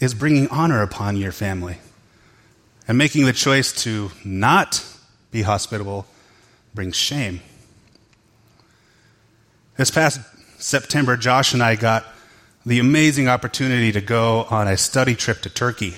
is 0.00 0.14
bringing 0.14 0.48
honor 0.48 0.82
upon 0.82 1.16
your 1.16 1.32
family. 1.32 1.78
And 2.88 2.96
making 2.96 3.26
the 3.26 3.34
choice 3.34 3.70
to 3.84 4.10
not 4.24 4.82
be 5.30 5.42
hospitable 5.42 6.06
brings 6.74 6.96
shame. 6.96 7.42
This 9.76 9.90
past 9.90 10.20
September, 10.58 11.18
Josh 11.18 11.52
and 11.52 11.62
I 11.62 11.76
got 11.76 12.06
the 12.64 12.78
amazing 12.78 13.28
opportunity 13.28 13.92
to 13.92 14.00
go 14.00 14.46
on 14.50 14.66
a 14.66 14.78
study 14.78 15.14
trip 15.14 15.42
to 15.42 15.50
Turkey. 15.50 15.94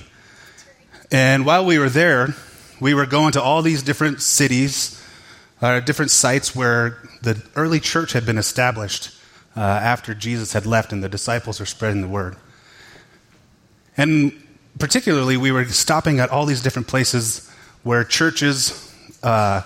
And 1.13 1.47
while 1.47 1.65
we 1.65 1.79
were 1.79 1.89
there, 1.89 2.35
we 2.81 2.93
were 2.93 3.07
going 3.07 3.33
to 3.33 3.43
all 3.43 3.63
these 3.63 3.85
different 3.85 4.21
cities, 4.21 5.01
uh, 5.63 5.79
different 5.81 6.11
sites 6.11 6.57
where 6.57 7.09
the 7.23 7.41
early 7.55 7.79
church 7.79 8.15
had 8.15 8.27
been 8.27 8.39
established 8.39 9.17
uh, 9.57 9.61
after 9.61 10.13
Jesus 10.13 10.55
had 10.55 10.67
left 10.67 10.93
and 10.93 11.05
the 11.05 11.09
disciples 11.09 11.61
were 11.61 11.67
spreading 11.67 12.03
the 12.03 12.09
word. 12.09 12.37
And 13.97 14.33
particularly, 14.79 15.37
we 15.37 15.53
were 15.53 15.65
stopping 15.67 16.21
at 16.21 16.31
all 16.31 16.47
these 16.47 16.63
different 16.63 16.89
places 16.89 17.51
where 17.83 18.05
churches, 18.05 18.95
uh, 19.23 19.63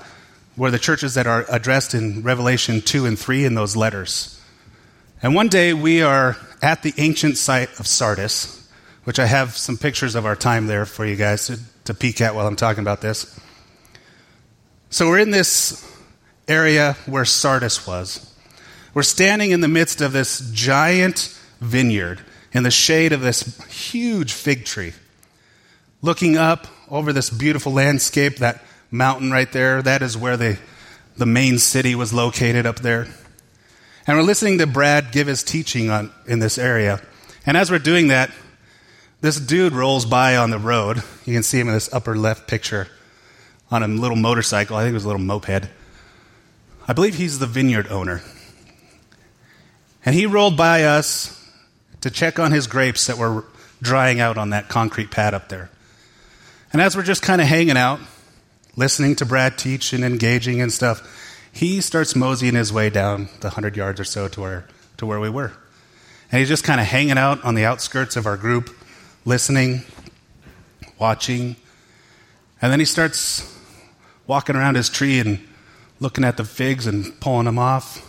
where 0.56 0.70
the 0.70 0.78
churches 0.78 1.14
that 1.14 1.26
are 1.26 1.44
addressed 1.48 1.94
in 1.94 2.22
Revelation 2.22 2.80
2 2.80 3.06
and 3.06 3.18
3 3.18 3.44
in 3.44 3.54
those 3.54 3.76
letters. 3.76 4.40
And 5.22 5.34
one 5.34 5.48
day 5.48 5.72
we 5.72 6.02
are 6.02 6.36
at 6.62 6.82
the 6.82 6.94
ancient 6.98 7.36
site 7.36 7.78
of 7.80 7.86
Sardis, 7.86 8.68
which 9.04 9.18
I 9.18 9.26
have 9.26 9.56
some 9.56 9.76
pictures 9.76 10.14
of 10.14 10.26
our 10.26 10.36
time 10.36 10.66
there 10.66 10.86
for 10.86 11.04
you 11.04 11.16
guys 11.16 11.46
to, 11.46 11.58
to 11.84 11.94
peek 11.94 12.20
at 12.20 12.34
while 12.34 12.46
I'm 12.46 12.56
talking 12.56 12.82
about 12.82 13.00
this. 13.00 13.38
So 14.90 15.08
we're 15.08 15.18
in 15.18 15.30
this 15.30 15.84
area 16.46 16.96
where 17.06 17.24
Sardis 17.24 17.86
was. 17.86 18.32
We're 18.92 19.02
standing 19.02 19.50
in 19.50 19.60
the 19.60 19.68
midst 19.68 20.00
of 20.00 20.12
this 20.12 20.50
giant 20.52 21.36
vineyard 21.60 22.20
in 22.54 22.62
the 22.62 22.70
shade 22.70 23.12
of 23.12 23.20
this 23.20 23.60
huge 23.66 24.32
fig 24.32 24.64
tree, 24.64 24.94
looking 26.00 26.36
up 26.36 26.68
over 26.88 27.12
this 27.12 27.28
beautiful 27.28 27.72
landscape, 27.72 28.36
that 28.36 28.62
mountain 28.90 29.32
right 29.32 29.50
there. 29.52 29.82
That 29.82 30.00
is 30.00 30.16
where 30.16 30.36
the, 30.36 30.58
the 31.16 31.26
main 31.26 31.58
city 31.58 31.96
was 31.96 32.12
located 32.12 32.64
up 32.64 32.76
there. 32.76 33.08
And 34.06 34.16
we're 34.16 34.22
listening 34.22 34.58
to 34.58 34.66
Brad 34.66 35.10
give 35.10 35.26
his 35.26 35.42
teaching 35.42 35.90
on, 35.90 36.12
in 36.26 36.38
this 36.38 36.56
area. 36.56 37.02
And 37.44 37.56
as 37.56 37.70
we're 37.70 37.78
doing 37.78 38.08
that, 38.08 38.30
this 39.20 39.40
dude 39.40 39.72
rolls 39.72 40.04
by 40.04 40.36
on 40.36 40.50
the 40.50 40.58
road. 40.58 41.02
You 41.24 41.34
can 41.34 41.42
see 41.42 41.58
him 41.58 41.68
in 41.68 41.74
this 41.74 41.92
upper 41.92 42.16
left 42.16 42.46
picture 42.46 42.86
on 43.70 43.82
a 43.82 43.88
little 43.88 44.16
motorcycle. 44.16 44.76
I 44.76 44.82
think 44.82 44.92
it 44.92 44.94
was 44.94 45.04
a 45.04 45.08
little 45.08 45.22
moped. 45.22 45.68
I 46.86 46.92
believe 46.92 47.16
he's 47.16 47.38
the 47.38 47.46
vineyard 47.46 47.88
owner. 47.88 48.22
And 50.04 50.14
he 50.14 50.26
rolled 50.26 50.56
by 50.56 50.84
us 50.84 51.43
to 52.04 52.10
check 52.10 52.38
on 52.38 52.52
his 52.52 52.66
grapes 52.66 53.06
that 53.06 53.16
were 53.16 53.46
drying 53.80 54.20
out 54.20 54.36
on 54.36 54.50
that 54.50 54.68
concrete 54.68 55.10
pad 55.10 55.32
up 55.32 55.48
there. 55.48 55.70
And 56.70 56.82
as 56.82 56.94
we're 56.94 57.02
just 57.02 57.22
kind 57.22 57.40
of 57.40 57.46
hanging 57.46 57.78
out, 57.78 57.98
listening 58.76 59.16
to 59.16 59.24
Brad 59.24 59.56
teach 59.56 59.94
and 59.94 60.04
engaging 60.04 60.60
and 60.60 60.70
stuff, 60.70 61.48
he 61.50 61.80
starts 61.80 62.14
moseying 62.14 62.56
his 62.56 62.70
way 62.70 62.90
down 62.90 63.30
the 63.40 63.46
100 63.46 63.74
yards 63.74 63.98
or 64.00 64.04
so 64.04 64.28
to 64.28 64.40
where, 64.42 64.68
to 64.98 65.06
where 65.06 65.18
we 65.18 65.30
were. 65.30 65.54
And 66.30 66.40
he's 66.40 66.48
just 66.48 66.62
kind 66.62 66.78
of 66.78 66.86
hanging 66.86 67.16
out 67.16 67.42
on 67.42 67.54
the 67.54 67.64
outskirts 67.64 68.16
of 68.16 68.26
our 68.26 68.36
group, 68.36 68.68
listening, 69.24 69.80
watching. 70.98 71.56
And 72.60 72.70
then 72.70 72.80
he 72.80 72.84
starts 72.84 73.50
walking 74.26 74.56
around 74.56 74.74
his 74.74 74.90
tree 74.90 75.20
and 75.20 75.42
looking 76.00 76.22
at 76.22 76.36
the 76.36 76.44
figs 76.44 76.86
and 76.86 77.18
pulling 77.18 77.46
them 77.46 77.58
off, 77.58 78.06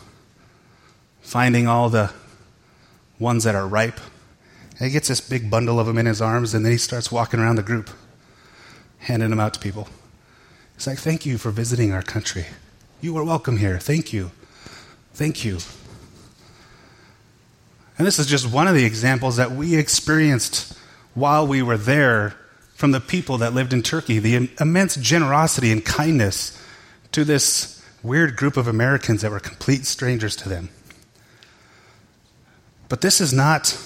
finding 1.21 1.65
all 1.65 1.89
the 1.89 2.11
ones 3.19 3.43
that 3.43 3.55
are 3.55 3.67
ripe. 3.67 3.99
And 4.77 4.87
he 4.87 4.89
gets 4.89 5.07
this 5.07 5.21
big 5.21 5.49
bundle 5.49 5.79
of 5.79 5.87
them 5.87 5.97
in 5.97 6.05
his 6.05 6.21
arms, 6.21 6.53
and 6.53 6.65
then 6.65 6.71
he 6.71 6.77
starts 6.77 7.11
walking 7.11 7.39
around 7.39 7.55
the 7.55 7.63
group, 7.63 7.89
handing 8.99 9.29
them 9.29 9.39
out 9.39 9.53
to 9.53 9.59
people. 9.59 9.87
He's 10.75 10.87
like, 10.87 10.99
Thank 10.99 11.25
you 11.25 11.37
for 11.37 11.51
visiting 11.51 11.93
our 11.93 12.01
country. 12.01 12.45
You 13.01 13.17
are 13.17 13.23
welcome 13.23 13.57
here. 13.57 13.79
Thank 13.79 14.11
you. 14.11 14.31
Thank 15.13 15.45
you. 15.45 15.59
And 17.97 18.05
this 18.05 18.19
is 18.19 18.27
just 18.27 18.51
one 18.51 18.67
of 18.67 18.75
the 18.75 18.83
examples 18.83 19.37
that 19.37 19.51
we 19.51 19.75
experienced 19.75 20.77
while 21.13 21.47
we 21.47 21.61
were 21.61 21.77
there 21.77 22.35
from 22.73 22.91
the 22.91 22.99
people 22.99 23.37
that 23.37 23.53
lived 23.53 23.71
in 23.71 23.81
Turkey 23.81 24.19
the 24.19 24.49
immense 24.59 24.95
generosity 24.97 25.71
and 25.71 25.83
kindness 25.85 26.61
to 27.13 27.23
this 27.23 27.81
weird 28.03 28.35
group 28.35 28.57
of 28.57 28.67
Americans 28.67 29.21
that 29.21 29.31
were 29.31 29.39
complete 29.39 29.85
strangers 29.85 30.35
to 30.35 30.49
them. 30.49 30.69
But 32.87 33.01
this 33.01 33.19
is 33.19 33.33
not 33.33 33.77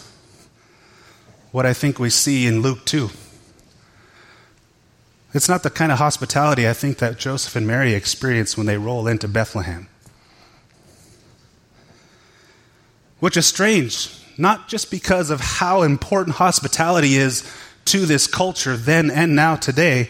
what 1.52 1.66
I 1.66 1.74
think 1.74 2.00
we 2.00 2.10
see 2.10 2.46
in 2.46 2.62
Luke 2.62 2.86
2. 2.86 3.10
It's 5.34 5.48
not 5.48 5.64
the 5.64 5.70
kind 5.70 5.92
of 5.92 6.00
hospitality 6.00 6.68
I 6.68 6.74
think 6.74 6.98
that 6.98 7.18
Joseph 7.18 7.56
and 7.56 7.68
Mary 7.68 7.94
experience 7.94 8.58
when 8.58 8.66
they 8.66 8.78
roll 8.78 9.08
into 9.08 9.28
Bethlehem. 9.28 9.88
Which 13.20 13.38
is 13.38 13.46
strange, 13.46 14.10
not 14.38 14.68
just 14.68 14.90
because 14.90 15.30
of 15.30 15.40
how 15.40 15.84
important 15.84 16.38
hospitality 16.38 17.16
is 17.16 17.50
to 17.86 18.06
this 18.06 18.28
culture 18.28 18.76
then 18.76 19.12
and 19.12 19.36
now 19.36 19.56
today, 19.56 20.10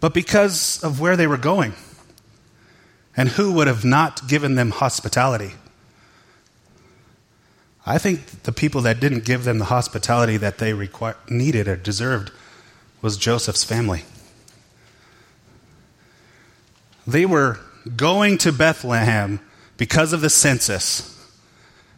but 0.00 0.14
because 0.14 0.82
of 0.82 1.00
where 1.00 1.16
they 1.16 1.26
were 1.26 1.36
going 1.36 1.74
and 3.16 3.28
who 3.28 3.52
would 3.52 3.68
have 3.68 3.84
not 3.84 4.26
given 4.26 4.54
them 4.56 4.70
hospitality. 4.70 5.52
I 7.84 7.98
think 7.98 8.42
the 8.44 8.52
people 8.52 8.82
that 8.82 9.00
didn't 9.00 9.24
give 9.24 9.44
them 9.44 9.58
the 9.58 9.66
hospitality 9.66 10.36
that 10.36 10.58
they 10.58 10.72
needed 11.28 11.68
or 11.68 11.76
deserved 11.76 12.30
was 13.00 13.16
Joseph's 13.16 13.64
family. 13.64 14.04
They 17.06 17.26
were 17.26 17.58
going 17.96 18.38
to 18.38 18.52
Bethlehem 18.52 19.40
because 19.76 20.12
of 20.12 20.20
the 20.20 20.30
census, 20.30 21.08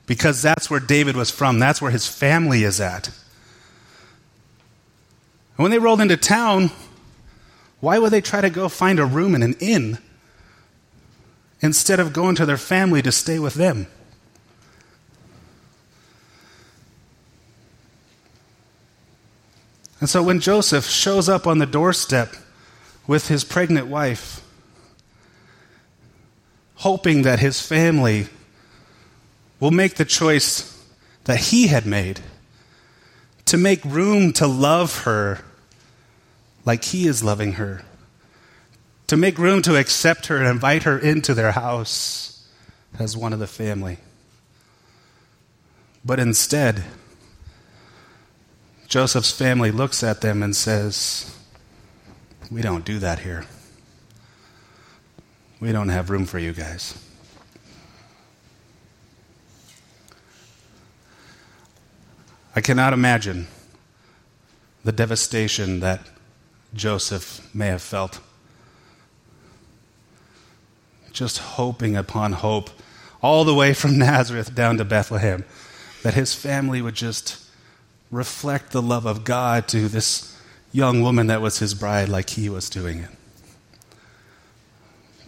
because 0.06 0.40
that's 0.40 0.70
where 0.70 0.80
David 0.80 1.16
was 1.16 1.30
from, 1.30 1.58
that's 1.58 1.82
where 1.82 1.90
his 1.90 2.08
family 2.08 2.64
is 2.64 2.80
at. 2.80 3.08
And 5.56 5.62
when 5.62 5.70
they 5.70 5.78
rolled 5.78 6.00
into 6.00 6.16
town, 6.16 6.70
why 7.80 7.98
would 7.98 8.10
they 8.10 8.22
try 8.22 8.40
to 8.40 8.48
go 8.48 8.70
find 8.70 8.98
a 8.98 9.04
room 9.04 9.34
in 9.34 9.42
an 9.42 9.54
inn 9.60 9.98
instead 11.60 12.00
of 12.00 12.14
going 12.14 12.34
to 12.36 12.46
their 12.46 12.56
family 12.56 13.02
to 13.02 13.12
stay 13.12 13.38
with 13.38 13.54
them? 13.54 13.86
And 20.04 20.10
so 20.10 20.22
when 20.22 20.38
Joseph 20.38 20.84
shows 20.84 21.30
up 21.30 21.46
on 21.46 21.60
the 21.60 21.64
doorstep 21.64 22.34
with 23.06 23.28
his 23.28 23.42
pregnant 23.42 23.86
wife, 23.86 24.46
hoping 26.74 27.22
that 27.22 27.38
his 27.38 27.66
family 27.66 28.26
will 29.60 29.70
make 29.70 29.94
the 29.94 30.04
choice 30.04 30.78
that 31.24 31.38
he 31.38 31.68
had 31.68 31.86
made 31.86 32.20
to 33.46 33.56
make 33.56 33.82
room 33.82 34.34
to 34.34 34.46
love 34.46 35.04
her 35.04 35.40
like 36.66 36.84
he 36.84 37.06
is 37.06 37.24
loving 37.24 37.52
her, 37.52 37.82
to 39.06 39.16
make 39.16 39.38
room 39.38 39.62
to 39.62 39.74
accept 39.74 40.26
her 40.26 40.36
and 40.36 40.46
invite 40.46 40.82
her 40.82 40.98
into 40.98 41.32
their 41.32 41.52
house 41.52 42.46
as 42.98 43.16
one 43.16 43.32
of 43.32 43.38
the 43.38 43.46
family. 43.46 43.96
But 46.04 46.20
instead, 46.20 46.84
Joseph's 48.94 49.33
family 49.33 49.72
looks 49.72 50.04
at 50.04 50.20
them 50.20 50.40
and 50.40 50.54
says, 50.54 51.37
We 52.48 52.62
don't 52.62 52.85
do 52.85 53.00
that 53.00 53.18
here. 53.18 53.44
We 55.59 55.72
don't 55.72 55.88
have 55.88 56.11
room 56.11 56.26
for 56.26 56.38
you 56.38 56.52
guys. 56.52 56.96
I 62.54 62.61
cannot 62.61 62.92
imagine 62.92 63.48
the 64.85 64.92
devastation 64.92 65.80
that 65.80 66.07
Joseph 66.72 67.52
may 67.52 67.66
have 67.66 67.83
felt. 67.83 68.20
Just 71.11 71.38
hoping 71.38 71.96
upon 71.96 72.35
hope, 72.35 72.70
all 73.20 73.42
the 73.42 73.54
way 73.54 73.74
from 73.74 73.98
Nazareth 73.98 74.54
down 74.54 74.76
to 74.76 74.85
Bethlehem, 74.85 75.44
that 76.04 76.14
his 76.14 76.33
family 76.33 76.80
would 76.80 76.94
just 76.94 77.43
reflect 78.14 78.70
the 78.70 78.81
love 78.81 79.07
of 79.07 79.24
God 79.24 79.66
to 79.68 79.88
this 79.88 80.38
young 80.72 81.03
woman 81.03 81.27
that 81.27 81.40
was 81.40 81.59
his 81.59 81.74
bride, 81.74 82.09
like 82.09 82.31
he 82.31 82.48
was 82.48 82.70
doing 82.70 83.00
it. 83.00 83.11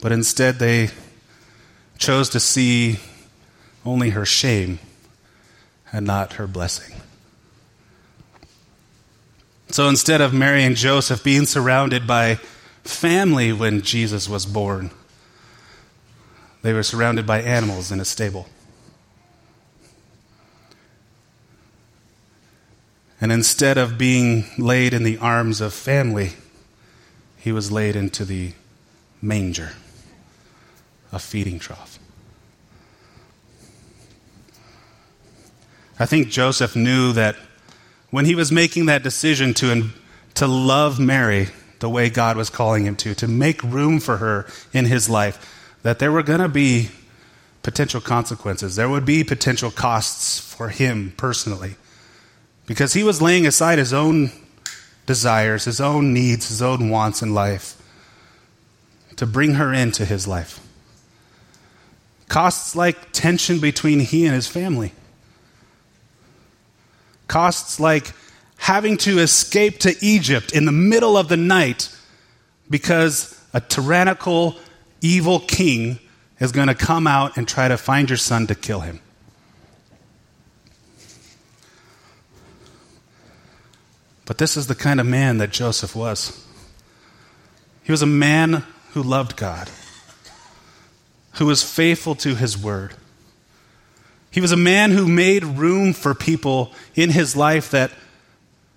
But 0.01 0.13
instead, 0.13 0.61
they 0.61 0.91
chose 1.99 2.29
to 2.31 2.41
see 2.41 2.99
only 3.85 4.11
her 4.11 4.25
shame 4.25 4.79
and 5.93 6.07
not 6.07 6.35
her 6.35 6.47
blessing. 6.47 6.95
So 9.69 9.89
instead 9.89 10.21
of 10.21 10.33
Mary 10.33 10.63
and 10.63 10.77
Joseph 10.77 11.25
being 11.25 11.45
surrounded 11.45 12.07
by 12.07 12.37
family 12.85 13.53
when 13.53 13.83
Jesus 13.83 14.29
was 14.29 14.47
born, 14.47 14.91
they 16.63 16.73
were 16.73 16.85
surrounded 16.85 17.27
by 17.27 17.43
animals 17.43 17.91
in 17.91 17.99
a 17.99 18.05
stable. 18.05 18.49
And 23.21 23.33
instead 23.33 23.79
of 23.79 23.97
being 23.97 24.45
laid 24.59 24.93
in 24.93 25.03
the 25.03 25.19
arms 25.19 25.61
of 25.61 25.73
family, 25.73 26.33
he 27.37 27.51
was 27.51 27.73
laid 27.73 27.97
into 27.97 28.25
the 28.25 28.53
manger, 29.23 29.73
a 31.13 31.19
feeding 31.19 31.59
trough. 31.59 31.99
I 35.99 36.05
think 36.05 36.29
Joseph 36.29 36.77
knew 36.77 37.13
that 37.15 37.37
when 38.11 38.27
he 38.27 38.35
was 38.35 38.53
making 38.53 38.87
that 38.87 39.03
decision 39.03 39.55
to, 39.55 39.89
to 40.35 40.47
love 40.47 41.01
Mary 41.01 41.49
the 41.79 41.89
way 41.89 42.11
God 42.11 42.37
was 42.37 42.51
calling 42.51 42.85
him 42.85 42.97
to, 42.97 43.15
to 43.15 43.29
make 43.29 43.63
room 43.63 43.99
for 43.99 44.19
her 44.19 44.47
in 44.75 44.85
his 44.85 45.09
life, 45.09 45.79
that 45.83 45.99
there 45.99 46.13
were 46.13 46.23
going 46.23 46.41
to 46.41 46.49
be 46.49 46.91
potential 47.63 48.01
consequences. 48.01 48.77
There 48.77 48.89
would 48.89 49.05
be 49.07 49.25
potential 49.25 49.71
costs 49.71 50.39
for 50.39 50.69
him 50.69 51.15
personally 51.17 51.77
because 52.67 52.93
he 52.93 53.03
was 53.03 53.23
laying 53.23 53.47
aside 53.47 53.79
his 53.79 53.93
own 53.93 54.31
desires, 55.07 55.65
his 55.65 55.81
own 55.81 56.13
needs, 56.13 56.49
his 56.49 56.61
own 56.61 56.91
wants 56.91 57.23
in 57.23 57.33
life 57.33 57.81
to 59.17 59.27
bring 59.27 59.55
her 59.55 59.73
into 59.73 60.05
his 60.05 60.27
life. 60.27 60.61
Costs 62.29 62.75
like 62.77 63.13
tension 63.13 63.61
between 63.61 64.01
he 64.01 64.27
and 64.27 64.35
his 64.35 64.49
family. 64.49 64.93
Costs 67.29 67.81
like 67.81 68.13
having 68.59 68.97
to 68.99 69.19
escape 69.19 69.79
to 69.81 69.95
Egypt 70.01 70.53
in 70.53 70.65
the 70.65 70.73
middle 70.73 71.17
of 71.17 71.29
the 71.29 71.37
night 71.37 71.95
because 72.69 73.41
a 73.55 73.61
tyrannical, 73.61 74.57
evil 75.01 75.41
king 75.41 75.99
is 76.41 76.53
going 76.53 76.69
to 76.69 76.75
come 76.75 77.07
out 77.07 77.37
and 77.37 77.47
try 77.47 77.69
to 77.69 77.77
find 77.77 78.11
your 78.11 78.17
son 78.17 78.47
to 78.49 78.55
kill 78.55 78.81
him. 78.81 79.01
But 84.27 84.39
this 84.39 84.57
is 84.57 84.67
the 84.67 84.75
kind 84.75 85.01
of 85.01 85.07
man 85.07 85.39
that 85.39 85.51
Joseph 85.51 85.97
was. 85.97 86.45
He 87.85 87.93
was 87.93 88.03
a 88.03 88.07
man 88.07 88.65
who 88.91 89.03
loved 89.03 89.37
God, 89.37 89.71
who 91.35 91.47
was 91.47 91.63
faithful 91.63 92.17
to 92.17 92.35
his 92.35 92.59
word. 92.59 92.95
He 94.31 94.41
was 94.41 94.53
a 94.53 94.57
man 94.57 94.91
who 94.91 95.07
made 95.07 95.45
room 95.45 95.93
for 95.93 96.13
people 96.13 96.73
in 96.95 97.11
his 97.11 97.37
life 97.37 97.71
that 97.71 97.93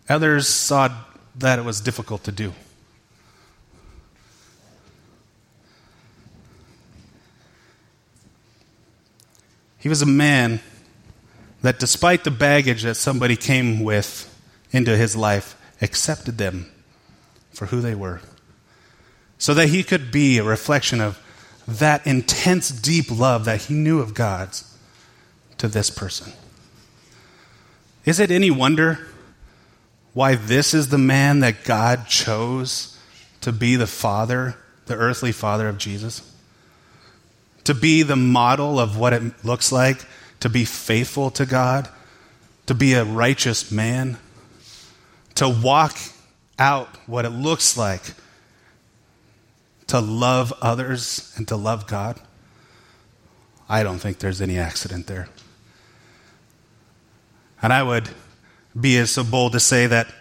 others 0.07 0.47
saw 0.47 0.89
that 1.35 1.59
it 1.59 1.65
was 1.65 1.81
difficult 1.81 2.23
to 2.25 2.31
do. 2.31 2.53
He 9.79 9.89
was 9.89 10.01
a 10.01 10.05
man 10.05 10.59
that, 11.61 11.79
despite 11.79 12.23
the 12.23 12.31
baggage 12.31 12.83
that 12.83 12.95
somebody 12.95 13.35
came 13.35 13.83
with, 13.83 14.27
into 14.71 14.95
his 14.95 15.15
life 15.15 15.55
accepted 15.81 16.37
them 16.37 16.71
for 17.51 17.67
who 17.67 17.81
they 17.81 17.95
were. 17.95 18.21
So 19.37 19.53
that 19.53 19.69
he 19.69 19.83
could 19.83 20.11
be 20.11 20.37
a 20.37 20.43
reflection 20.43 20.99
of 21.01 21.19
that 21.67 22.05
intense, 22.05 22.69
deep 22.69 23.09
love 23.11 23.45
that 23.45 23.63
he 23.63 23.73
knew 23.73 23.99
of 23.99 24.13
God's 24.13 24.75
to 25.57 25.67
this 25.67 25.89
person. 25.89 26.33
Is 28.05 28.19
it 28.19 28.31
any 28.31 28.51
wonder 28.51 29.07
why 30.13 30.35
this 30.35 30.73
is 30.73 30.89
the 30.89 30.97
man 30.97 31.39
that 31.41 31.63
God 31.63 32.07
chose 32.07 32.97
to 33.41 33.51
be 33.51 33.75
the 33.75 33.87
father, 33.87 34.55
the 34.87 34.95
earthly 34.95 35.31
father 35.31 35.69
of 35.69 35.77
Jesus? 35.77 36.21
To 37.65 37.73
be 37.73 38.03
the 38.03 38.15
model 38.15 38.79
of 38.79 38.97
what 38.97 39.13
it 39.13 39.45
looks 39.45 39.71
like 39.71 40.05
to 40.39 40.49
be 40.49 40.65
faithful 40.65 41.31
to 41.31 41.45
God, 41.45 41.89
to 42.65 42.73
be 42.73 42.93
a 42.93 43.03
righteous 43.03 43.71
man? 43.71 44.17
To 45.39 45.47
walk 45.47 45.97
out 46.57 46.89
what 47.07 47.23
it 47.23 47.29
looks 47.29 47.77
like 47.77 48.01
to 49.87 50.01
love 50.01 50.51
others 50.61 51.33
and 51.37 51.47
to 51.47 51.55
love 51.55 51.87
God, 51.87 52.19
I 53.69 53.81
don't 53.81 53.99
think 53.99 54.19
there's 54.19 54.41
any 54.41 54.59
accident 54.59 55.07
there. 55.07 55.29
And 57.61 57.71
I 57.71 57.83
would 57.83 58.09
be 58.77 58.97
as 58.97 59.11
so 59.11 59.23
bold 59.23 59.53
to 59.53 59.61
say 59.61 59.87
that 59.87 60.13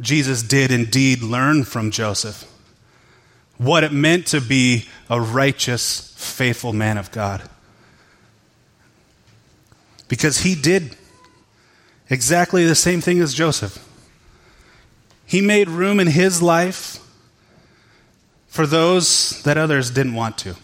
Jesus 0.00 0.42
did 0.42 0.70
indeed 0.70 1.20
learn 1.20 1.64
from 1.64 1.90
Joseph 1.90 2.50
what 3.58 3.84
it 3.84 3.92
meant 3.92 4.26
to 4.28 4.40
be 4.40 4.88
a 5.10 5.20
righteous, 5.20 6.14
faithful 6.16 6.72
man 6.72 6.96
of 6.96 7.12
God. 7.12 7.42
Because 10.08 10.38
he 10.38 10.54
did 10.54 10.96
exactly 12.08 12.64
the 12.64 12.74
same 12.74 13.02
thing 13.02 13.20
as 13.20 13.34
Joseph. 13.34 13.85
He 15.26 15.40
made 15.40 15.68
room 15.68 15.98
in 15.98 16.06
his 16.06 16.40
life 16.40 16.98
for 18.46 18.66
those 18.66 19.42
that 19.42 19.58
others 19.58 19.90
didn't 19.90 20.14
want 20.14 20.38
to. 20.38 20.56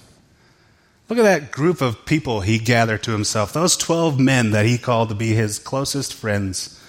Look 1.08 1.18
at 1.18 1.24
that 1.24 1.50
group 1.50 1.82
of 1.82 2.06
people 2.06 2.40
he 2.40 2.58
gathered 2.58 3.02
to 3.02 3.12
himself. 3.12 3.52
Those 3.52 3.76
12 3.76 4.18
men 4.18 4.52
that 4.52 4.64
he 4.64 4.78
called 4.78 5.10
to 5.10 5.14
be 5.14 5.34
his 5.34 5.58
closest 5.58 6.14
friends. 6.14 6.80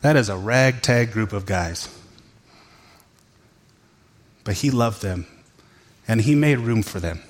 That 0.00 0.16
is 0.16 0.28
a 0.28 0.36
ragtag 0.36 1.12
group 1.12 1.32
of 1.32 1.46
guys. 1.46 1.88
But 4.42 4.54
he 4.54 4.70
loved 4.72 5.02
them, 5.02 5.26
and 6.08 6.22
he 6.22 6.34
made 6.34 6.58
room 6.58 6.82
for 6.82 6.98
them. 6.98 7.20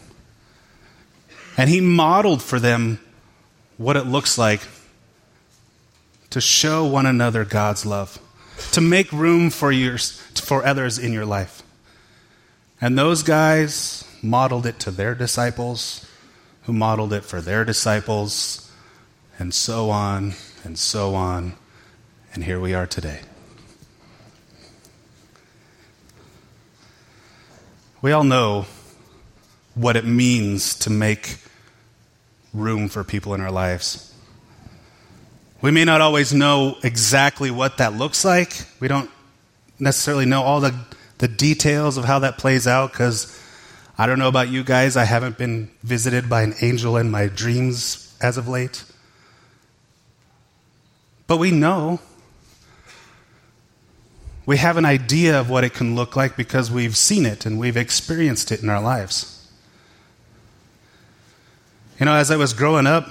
And 1.59 1.69
he 1.69 1.83
modeled 1.83 2.43
for 2.43 2.59
them 2.59 2.99
what 3.77 3.97
it 3.97 4.07
looks 4.07 4.39
like 4.39 4.63
to 6.31 6.41
show 6.41 6.87
one 6.87 7.05
another 7.05 7.45
God's 7.45 7.85
love, 7.85 8.19
to 8.71 8.81
make 8.81 9.13
room 9.13 9.51
for, 9.51 9.73
your, 9.73 9.99
for 9.99 10.65
others 10.65 10.99
in 10.99 11.13
your 11.13 11.27
life. 11.27 11.63
And 12.81 12.99
those 12.99 13.23
guys 13.23 14.05
modeled 14.23 14.67
it 14.67 14.79
to 14.81 14.91
their 14.91 15.15
disciples, 15.15 16.09
who 16.63 16.73
modeled 16.73 17.13
it 17.13 17.25
for 17.25 17.41
their 17.41 17.65
disciples, 17.65 18.71
and 19.39 19.53
so 19.53 19.91
on 19.91 20.35
and 20.65 20.79
so 20.79 21.15
on. 21.15 21.55
And 22.35 22.45
here 22.45 22.61
we 22.61 22.75
are 22.75 22.87
today. 22.87 23.21
We 28.01 28.13
all 28.13 28.25
know 28.25 28.67
what 29.75 29.97
it 29.97 30.05
means 30.05 30.75
to 30.81 30.91
make 30.91 31.37
room 32.53 32.89
for 32.89 33.05
people 33.05 33.35
in 33.35 33.41
our 33.41 33.51
lives. 33.51 34.12
We 35.63 35.71
may 35.71 35.85
not 35.85 36.01
always 36.01 36.35
know 36.35 36.77
exactly 36.83 37.51
what 37.51 37.79
that 37.79 37.95
looks 37.95 38.25
like. 38.25 38.53
We 38.81 38.89
don't 38.89 39.11
necessarily 39.79 40.27
know 40.27 40.43
all 40.43 40.61
the, 40.61 40.75
the 41.19 41.29
details 41.29 41.97
of 41.97 42.05
how 42.05 42.19
that 42.19 42.37
plays 42.37 42.67
out 42.67 42.91
because 42.93 43.41
I 43.97 44.07
don't 44.07 44.19
know 44.19 44.29
about 44.29 44.49
you 44.49 44.65
guys. 44.65 44.97
I 44.97 45.05
haven't 45.05 45.39
been 45.39 45.71
visited 45.85 46.29
by 46.29 46.43
an 46.43 46.55
angel 46.61 46.97
in 46.97 47.11
my 47.11 47.29
dreams 47.29 48.17
as 48.21 48.37
of 48.37 48.49
late. 48.49 48.85
But 51.29 51.37
we 51.37 51.53
know 51.53 52.01
we 54.45 54.57
have 54.57 54.77
an 54.77 54.85
idea 54.85 55.39
of 55.39 55.49
what 55.49 55.63
it 55.63 55.75
can 55.75 55.95
look 55.95 56.17
like 56.17 56.37
because 56.37 56.71
we've 56.71 56.97
seen 56.97 57.25
it 57.25 57.47
and 57.47 57.59
we've 57.59 57.77
experienced 57.77 58.51
it 58.51 58.63
in 58.63 58.69
our 58.69 58.83
lives. 58.83 59.49
You 62.01 62.07
know, 62.07 62.15
as 62.15 62.33
I 62.33 62.37
was 62.37 62.53
growing 62.53 62.89
up, 62.89 63.09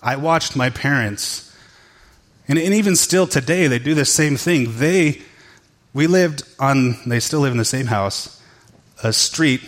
I 0.00 0.16
watched 0.16 0.54
my 0.54 0.70
parents, 0.70 1.43
and, 2.48 2.58
and 2.58 2.74
even 2.74 2.96
still 2.96 3.26
today, 3.26 3.66
they 3.66 3.78
do 3.78 3.94
the 3.94 4.04
same 4.04 4.36
thing. 4.36 4.76
They, 4.78 5.22
we 5.92 6.06
lived 6.06 6.42
on, 6.58 6.96
they 7.06 7.20
still 7.20 7.40
live 7.40 7.52
in 7.52 7.58
the 7.58 7.64
same 7.64 7.86
house, 7.86 8.42
a 9.02 9.12
street 9.12 9.62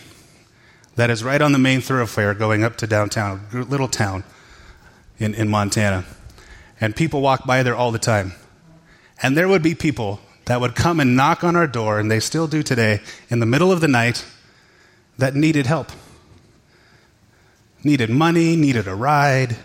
that 0.96 1.10
is 1.10 1.22
right 1.22 1.40
on 1.40 1.52
the 1.52 1.58
main 1.58 1.80
thoroughfare 1.80 2.34
going 2.34 2.64
up 2.64 2.76
to 2.76 2.86
downtown, 2.86 3.46
a 3.52 3.58
little 3.58 3.88
town 3.88 4.24
in, 5.18 5.34
in 5.34 5.48
Montana. 5.48 6.04
And 6.80 6.94
people 6.94 7.20
walk 7.20 7.46
by 7.46 7.62
there 7.62 7.76
all 7.76 7.92
the 7.92 7.98
time. 7.98 8.32
And 9.22 9.36
there 9.36 9.48
would 9.48 9.62
be 9.62 9.74
people 9.74 10.20
that 10.46 10.60
would 10.60 10.74
come 10.74 11.00
and 11.00 11.16
knock 11.16 11.42
on 11.42 11.56
our 11.56 11.66
door, 11.66 11.98
and 11.98 12.10
they 12.10 12.20
still 12.20 12.46
do 12.46 12.62
today, 12.62 13.00
in 13.28 13.40
the 13.40 13.46
middle 13.46 13.72
of 13.72 13.80
the 13.80 13.88
night, 13.88 14.24
that 15.18 15.34
needed 15.34 15.66
help. 15.66 15.90
Needed 17.82 18.10
money, 18.10 18.56
needed 18.56 18.86
a 18.86 18.94
ride, 18.94 19.56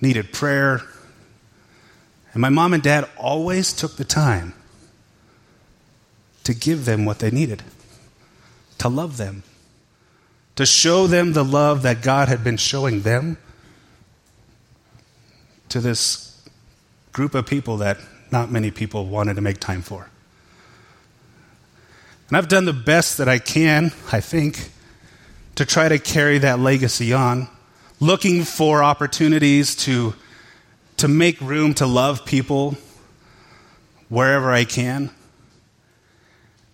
needed 0.00 0.32
prayer. 0.32 0.82
And 2.36 2.42
my 2.42 2.50
mom 2.50 2.74
and 2.74 2.82
dad 2.82 3.08
always 3.16 3.72
took 3.72 3.96
the 3.96 4.04
time 4.04 4.52
to 6.44 6.52
give 6.52 6.84
them 6.84 7.06
what 7.06 7.20
they 7.20 7.30
needed, 7.30 7.62
to 8.76 8.90
love 8.90 9.16
them, 9.16 9.42
to 10.56 10.66
show 10.66 11.06
them 11.06 11.32
the 11.32 11.42
love 11.42 11.80
that 11.80 12.02
God 12.02 12.28
had 12.28 12.44
been 12.44 12.58
showing 12.58 13.00
them 13.00 13.38
to 15.70 15.80
this 15.80 16.46
group 17.14 17.34
of 17.34 17.46
people 17.46 17.78
that 17.78 17.96
not 18.30 18.52
many 18.52 18.70
people 18.70 19.06
wanted 19.06 19.36
to 19.36 19.40
make 19.40 19.58
time 19.58 19.80
for. 19.80 20.10
And 22.28 22.36
I've 22.36 22.48
done 22.48 22.66
the 22.66 22.74
best 22.74 23.16
that 23.16 23.30
I 23.30 23.38
can, 23.38 23.92
I 24.12 24.20
think, 24.20 24.72
to 25.54 25.64
try 25.64 25.88
to 25.88 25.98
carry 25.98 26.36
that 26.40 26.58
legacy 26.58 27.14
on, 27.14 27.48
looking 27.98 28.44
for 28.44 28.82
opportunities 28.82 29.74
to, 29.76 30.12
to 30.98 31.08
make 31.08 31.40
room 31.40 31.74
to 31.74 31.86
love 31.86 32.24
people 32.24 32.76
wherever 34.08 34.52
I 34.52 34.64
can. 34.64 35.10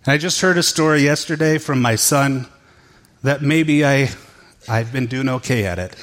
And 0.05 0.13
I 0.13 0.17
just 0.17 0.41
heard 0.41 0.57
a 0.57 0.63
story 0.63 1.01
yesterday 1.01 1.57
from 1.57 1.81
my 1.81 1.95
son 1.95 2.47
that 3.23 3.41
maybe 3.41 3.85
I, 3.85 4.09
I've 4.67 4.91
been 4.91 5.07
doing 5.07 5.29
okay 5.29 5.65
at 5.65 5.79
it. 5.79 5.95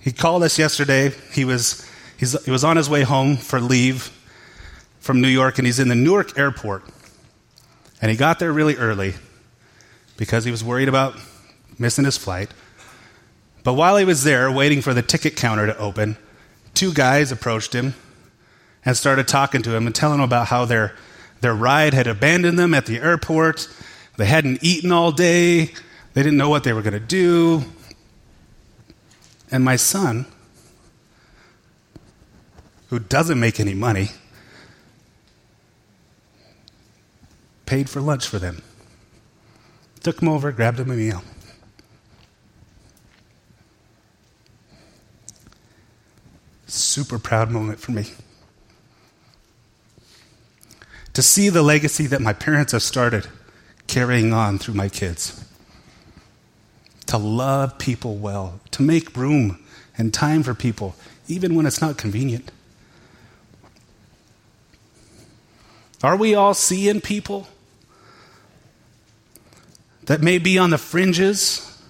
He 0.00 0.10
called 0.10 0.42
us 0.42 0.58
yesterday. 0.58 1.12
He 1.32 1.44
was, 1.44 1.88
he's 2.16 2.42
he 2.44 2.50
was 2.50 2.64
on 2.64 2.76
his 2.76 2.90
way 2.90 3.02
home 3.02 3.36
for 3.36 3.60
leave 3.60 4.10
from 5.00 5.20
New 5.20 5.28
York, 5.28 5.58
and 5.58 5.66
he's 5.66 5.78
in 5.78 5.88
the 5.88 5.94
Newark 5.94 6.38
airport. 6.38 6.84
And 8.00 8.10
he 8.10 8.16
got 8.16 8.38
there 8.38 8.52
really 8.52 8.76
early 8.76 9.14
because 10.16 10.44
he 10.44 10.50
was 10.50 10.64
worried 10.64 10.88
about 10.88 11.14
missing 11.78 12.04
his 12.04 12.16
flight. 12.16 12.50
But 13.64 13.74
while 13.74 13.96
he 13.96 14.04
was 14.04 14.24
there, 14.24 14.50
waiting 14.50 14.82
for 14.82 14.92
the 14.92 15.02
ticket 15.02 15.36
counter 15.36 15.66
to 15.66 15.76
open, 15.78 16.16
two 16.82 16.92
guys 16.92 17.30
approached 17.30 17.72
him 17.72 17.94
and 18.84 18.96
started 18.96 19.28
talking 19.28 19.62
to 19.62 19.72
him 19.72 19.86
and 19.86 19.94
telling 19.94 20.18
him 20.18 20.24
about 20.24 20.48
how 20.48 20.64
their, 20.64 20.92
their 21.40 21.54
ride 21.54 21.94
had 21.94 22.08
abandoned 22.08 22.58
them 22.58 22.74
at 22.74 22.86
the 22.86 22.98
airport. 22.98 23.68
They 24.16 24.26
hadn't 24.26 24.64
eaten 24.64 24.90
all 24.90 25.12
day. 25.12 25.66
They 26.14 26.24
didn't 26.24 26.38
know 26.38 26.48
what 26.48 26.64
they 26.64 26.72
were 26.72 26.82
going 26.82 26.94
to 26.94 26.98
do. 26.98 27.62
And 29.52 29.64
my 29.64 29.76
son, 29.76 30.26
who 32.88 32.98
doesn't 32.98 33.38
make 33.38 33.60
any 33.60 33.74
money, 33.74 34.08
paid 37.64 37.88
for 37.88 38.00
lunch 38.00 38.26
for 38.26 38.40
them. 38.40 38.60
Took 40.00 40.18
them 40.18 40.28
over, 40.28 40.50
grabbed 40.50 40.78
them 40.78 40.90
a 40.90 40.96
meal. 40.96 41.22
Super 46.66 47.18
proud 47.18 47.50
moment 47.50 47.78
for 47.78 47.92
me. 47.92 48.06
To 51.14 51.22
see 51.22 51.48
the 51.48 51.62
legacy 51.62 52.06
that 52.06 52.20
my 52.20 52.32
parents 52.32 52.72
have 52.72 52.82
started 52.82 53.26
carrying 53.86 54.32
on 54.32 54.58
through 54.58 54.74
my 54.74 54.88
kids. 54.88 55.44
To 57.06 57.18
love 57.18 57.78
people 57.78 58.16
well, 58.16 58.60
to 58.70 58.82
make 58.82 59.14
room 59.16 59.62
and 59.98 60.14
time 60.14 60.42
for 60.42 60.54
people, 60.54 60.94
even 61.28 61.54
when 61.54 61.66
it's 61.66 61.82
not 61.82 61.98
convenient. 61.98 62.50
Are 66.02 66.16
we 66.16 66.34
all 66.34 66.54
seeing 66.54 67.00
people 67.00 67.46
that 70.06 70.20
may 70.22 70.38
be 70.38 70.58
on 70.58 70.70
the 70.70 70.78
fringes? 70.78 71.80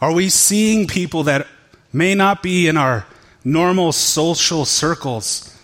Are 0.00 0.12
we 0.12 0.28
seeing 0.28 0.86
people 0.86 1.24
that 1.24 1.46
may 1.92 2.14
not 2.14 2.42
be 2.42 2.68
in 2.68 2.76
our 2.76 3.06
normal 3.46 3.92
social 3.92 4.64
circles 4.64 5.56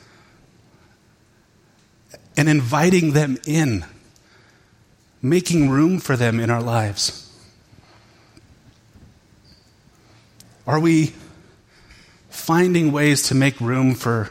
and 2.37 2.49
inviting 2.49 3.13
them 3.13 3.37
in, 3.45 3.85
making 5.21 5.69
room 5.69 5.99
for 5.99 6.17
them 6.17 6.39
in 6.39 6.49
our 6.49 6.63
lives? 6.63 7.29
Are 10.65 10.79
we 10.79 11.13
finding 12.31 12.93
ways 12.93 13.25
to 13.25 13.35
make 13.35 13.61
room 13.61 13.97
for 13.97 14.31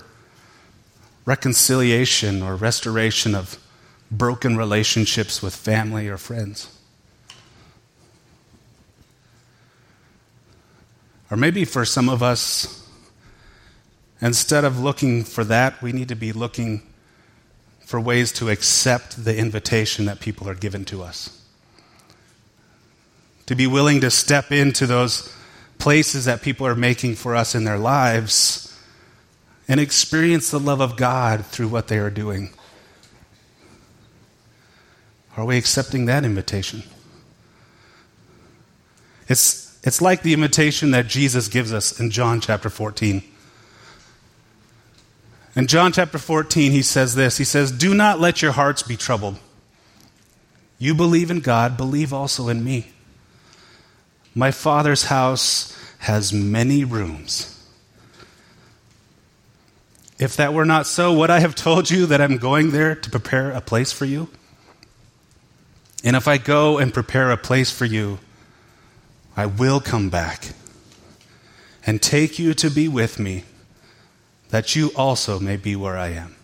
reconciliation 1.25 2.41
or 2.41 2.55
restoration 2.55 3.35
of 3.35 3.59
broken 4.09 4.55
relationships 4.55 5.41
with 5.41 5.53
family 5.53 6.07
or 6.07 6.17
friends? 6.17 6.73
Or 11.29 11.35
maybe 11.35 11.65
for 11.65 11.83
some 11.83 12.07
of 12.07 12.23
us, 12.23 12.80
instead 14.21 14.63
of 14.63 14.79
looking 14.79 15.23
for 15.23 15.43
that, 15.45 15.81
we 15.81 15.91
need 15.91 16.09
to 16.09 16.15
be 16.15 16.31
looking 16.31 16.83
for 17.85 17.99
ways 17.99 18.31
to 18.31 18.49
accept 18.49 19.25
the 19.25 19.35
invitation 19.35 20.05
that 20.05 20.19
people 20.19 20.47
are 20.47 20.55
given 20.55 20.85
to 20.85 21.03
us. 21.03 21.45
To 23.47 23.55
be 23.55 23.67
willing 23.67 23.99
to 24.01 24.11
step 24.11 24.51
into 24.51 24.87
those 24.87 25.33
places 25.77 26.25
that 26.25 26.41
people 26.41 26.65
are 26.65 26.75
making 26.75 27.15
for 27.15 27.35
us 27.35 27.55
in 27.55 27.63
their 27.63 27.77
lives 27.77 28.79
and 29.67 29.79
experience 29.79 30.51
the 30.51 30.59
love 30.59 30.79
of 30.79 30.95
God 30.95 31.45
through 31.45 31.67
what 31.67 31.87
they 31.87 31.97
are 31.97 32.09
doing. 32.09 32.53
Are 35.35 35.45
we 35.45 35.57
accepting 35.57 36.05
that 36.05 36.23
invitation? 36.23 36.83
It's 39.27 39.79
it's 39.83 40.01
like 40.01 40.21
the 40.21 40.33
invitation 40.33 40.91
that 40.91 41.07
Jesus 41.07 41.47
gives 41.47 41.73
us 41.73 41.99
in 41.99 42.11
John 42.11 42.39
chapter 42.39 42.69
14. 42.69 43.23
In 45.55 45.67
John 45.67 45.91
chapter 45.91 46.17
14, 46.17 46.71
he 46.71 46.81
says 46.81 47.15
this 47.15 47.37
He 47.37 47.43
says, 47.43 47.71
Do 47.71 47.93
not 47.93 48.19
let 48.19 48.41
your 48.41 48.53
hearts 48.53 48.83
be 48.83 48.95
troubled. 48.95 49.39
You 50.77 50.95
believe 50.95 51.29
in 51.29 51.41
God, 51.41 51.77
believe 51.77 52.13
also 52.13 52.47
in 52.47 52.63
me. 52.63 52.87
My 54.33 54.51
Father's 54.51 55.05
house 55.05 55.77
has 55.99 56.33
many 56.33 56.83
rooms. 56.83 57.57
If 60.17 60.37
that 60.37 60.53
were 60.53 60.65
not 60.65 60.87
so, 60.87 61.13
would 61.13 61.29
I 61.29 61.39
have 61.39 61.55
told 61.55 61.89
you 61.89 62.05
that 62.05 62.21
I'm 62.21 62.37
going 62.37 62.71
there 62.71 62.95
to 62.95 63.09
prepare 63.09 63.51
a 63.51 63.61
place 63.61 63.91
for 63.91 64.05
you? 64.05 64.29
And 66.03 66.15
if 66.15 66.27
I 66.27 66.37
go 66.37 66.77
and 66.77 66.93
prepare 66.93 67.31
a 67.31 67.37
place 67.37 67.71
for 67.71 67.85
you, 67.85 68.19
I 69.35 69.45
will 69.45 69.79
come 69.79 70.09
back 70.09 70.49
and 71.85 72.01
take 72.01 72.39
you 72.39 72.53
to 72.55 72.69
be 72.69 72.87
with 72.87 73.19
me, 73.19 73.43
that 74.51 74.75
you 74.75 74.91
also 74.95 75.39
may 75.39 75.57
be 75.57 75.75
where 75.75 75.97
I 75.97 76.09
am. 76.09 76.35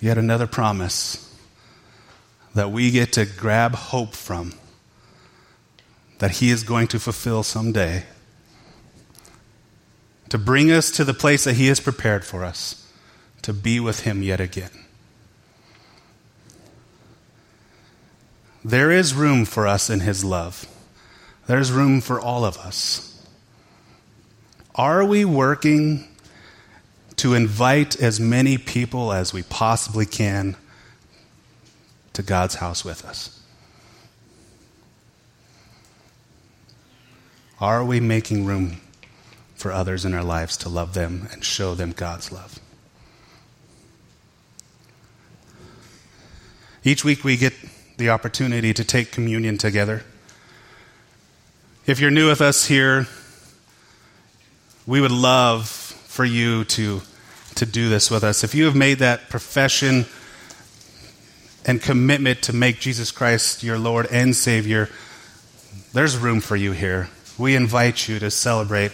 Yet 0.00 0.16
another 0.16 0.46
promise 0.46 1.20
that 2.54 2.70
we 2.70 2.90
get 2.90 3.12
to 3.14 3.26
grab 3.26 3.74
hope 3.74 4.14
from, 4.14 4.54
that 6.18 6.32
He 6.32 6.50
is 6.50 6.62
going 6.62 6.86
to 6.88 7.00
fulfill 7.00 7.42
someday, 7.42 8.04
to 10.28 10.38
bring 10.38 10.70
us 10.70 10.90
to 10.92 11.04
the 11.04 11.14
place 11.14 11.44
that 11.44 11.54
He 11.54 11.66
has 11.66 11.80
prepared 11.80 12.24
for 12.24 12.44
us, 12.44 12.88
to 13.42 13.52
be 13.52 13.80
with 13.80 14.00
Him 14.00 14.22
yet 14.22 14.40
again. 14.40 14.70
There 18.64 18.90
is 18.90 19.14
room 19.14 19.44
for 19.44 19.66
us 19.66 19.90
in 19.90 20.00
His 20.00 20.24
love. 20.24 20.66
There's 21.46 21.72
room 21.72 22.00
for 22.00 22.20
all 22.20 22.44
of 22.44 22.56
us. 22.58 23.13
Are 24.74 25.04
we 25.04 25.24
working 25.24 26.08
to 27.16 27.34
invite 27.34 28.00
as 28.00 28.18
many 28.18 28.58
people 28.58 29.12
as 29.12 29.32
we 29.32 29.44
possibly 29.44 30.04
can 30.04 30.56
to 32.12 32.22
God's 32.22 32.56
house 32.56 32.84
with 32.84 33.04
us? 33.04 33.40
Are 37.60 37.84
we 37.84 38.00
making 38.00 38.44
room 38.44 38.80
for 39.54 39.70
others 39.70 40.04
in 40.04 40.12
our 40.12 40.24
lives 40.24 40.56
to 40.58 40.68
love 40.68 40.94
them 40.94 41.28
and 41.32 41.44
show 41.44 41.74
them 41.74 41.92
God's 41.92 42.32
love? 42.32 42.58
Each 46.82 47.04
week 47.04 47.22
we 47.22 47.36
get 47.36 47.54
the 47.96 48.10
opportunity 48.10 48.74
to 48.74 48.84
take 48.84 49.12
communion 49.12 49.56
together. 49.56 50.02
If 51.86 52.00
you're 52.00 52.10
new 52.10 52.28
with 52.28 52.40
us 52.40 52.66
here, 52.66 53.06
we 54.86 55.00
would 55.00 55.10
love 55.10 55.68
for 55.68 56.24
you 56.24 56.64
to, 56.64 57.00
to 57.54 57.66
do 57.66 57.88
this 57.88 58.10
with 58.10 58.22
us. 58.22 58.44
If 58.44 58.54
you 58.54 58.66
have 58.66 58.76
made 58.76 58.98
that 58.98 59.30
profession 59.30 60.04
and 61.64 61.80
commitment 61.80 62.42
to 62.42 62.52
make 62.52 62.80
Jesus 62.80 63.10
Christ 63.10 63.62
your 63.62 63.78
Lord 63.78 64.06
and 64.10 64.36
Savior, 64.36 64.90
there's 65.92 66.18
room 66.18 66.40
for 66.40 66.56
you 66.56 66.72
here. 66.72 67.08
We 67.38 67.56
invite 67.56 68.08
you 68.08 68.18
to 68.18 68.30
celebrate 68.30 68.92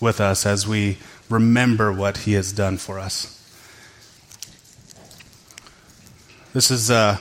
with 0.00 0.20
us 0.20 0.46
as 0.46 0.66
we 0.66 0.98
remember 1.28 1.92
what 1.92 2.18
He 2.18 2.32
has 2.32 2.52
done 2.52 2.78
for 2.78 2.98
us. 2.98 3.32
This 6.54 6.70
is 6.70 6.90
uh, 6.90 7.18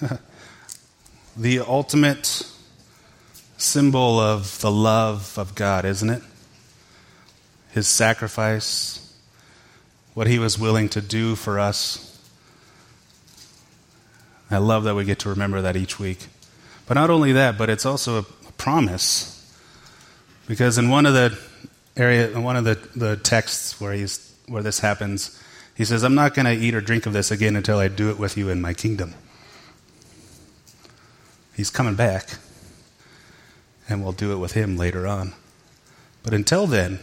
the 1.36 1.60
ultimate 1.60 2.50
symbol 3.58 4.18
of 4.18 4.58
the 4.60 4.70
love 4.70 5.38
of 5.38 5.54
God, 5.54 5.84
isn't 5.84 6.08
it? 6.08 6.22
His 7.74 7.88
sacrifice, 7.88 9.00
what 10.14 10.28
he 10.28 10.38
was 10.38 10.56
willing 10.56 10.88
to 10.90 11.00
do 11.00 11.34
for 11.34 11.58
us. 11.58 12.10
I 14.48 14.58
love 14.58 14.84
that 14.84 14.94
we 14.94 15.04
get 15.04 15.18
to 15.20 15.28
remember 15.28 15.60
that 15.62 15.76
each 15.76 15.98
week. 15.98 16.28
But 16.86 16.94
not 16.94 17.10
only 17.10 17.32
that, 17.32 17.58
but 17.58 17.68
it's 17.68 17.84
also 17.84 18.18
a 18.18 18.22
promise. 18.52 19.30
Because 20.46 20.78
in 20.78 20.88
one 20.88 21.04
of 21.04 21.14
the 21.14 21.36
area 21.96 22.30
in 22.30 22.44
one 22.44 22.56
of 22.56 22.64
the, 22.64 22.74
the 22.94 23.16
texts 23.16 23.80
where 23.80 23.92
he's 23.92 24.32
where 24.46 24.62
this 24.62 24.78
happens, 24.78 25.42
he 25.74 25.84
says, 25.84 26.04
I'm 26.04 26.14
not 26.14 26.34
going 26.34 26.46
to 26.46 26.52
eat 26.52 26.74
or 26.74 26.80
drink 26.80 27.06
of 27.06 27.12
this 27.12 27.32
again 27.32 27.56
until 27.56 27.78
I 27.78 27.88
do 27.88 28.10
it 28.10 28.18
with 28.18 28.36
you 28.36 28.50
in 28.50 28.60
my 28.60 28.72
kingdom. 28.72 29.14
He's 31.56 31.70
coming 31.70 31.96
back, 31.96 32.36
and 33.88 34.02
we'll 34.02 34.12
do 34.12 34.32
it 34.32 34.36
with 34.36 34.52
him 34.52 34.76
later 34.76 35.06
on. 35.08 35.32
But 36.22 36.34
until 36.34 36.66
then, 36.66 37.00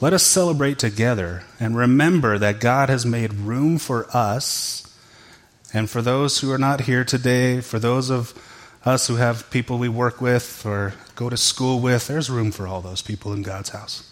let 0.00 0.12
us 0.12 0.22
celebrate 0.22 0.78
together 0.78 1.44
and 1.58 1.76
remember 1.76 2.38
that 2.38 2.60
God 2.60 2.88
has 2.88 3.04
made 3.04 3.34
room 3.34 3.78
for 3.78 4.06
us 4.16 4.80
and 5.72 5.88
for 5.88 6.02
those 6.02 6.40
who 6.40 6.50
are 6.50 6.58
not 6.58 6.82
here 6.82 7.04
today, 7.04 7.60
for 7.60 7.78
those 7.78 8.10
of 8.10 8.34
us 8.84 9.06
who 9.06 9.16
have 9.16 9.50
people 9.50 9.78
we 9.78 9.88
work 9.88 10.20
with 10.20 10.64
or 10.64 10.94
go 11.14 11.30
to 11.30 11.36
school 11.36 11.80
with, 11.80 12.08
there's 12.08 12.30
room 12.30 12.50
for 12.50 12.66
all 12.66 12.80
those 12.80 13.02
people 13.02 13.32
in 13.32 13.42
God's 13.42 13.68
house. 13.68 14.10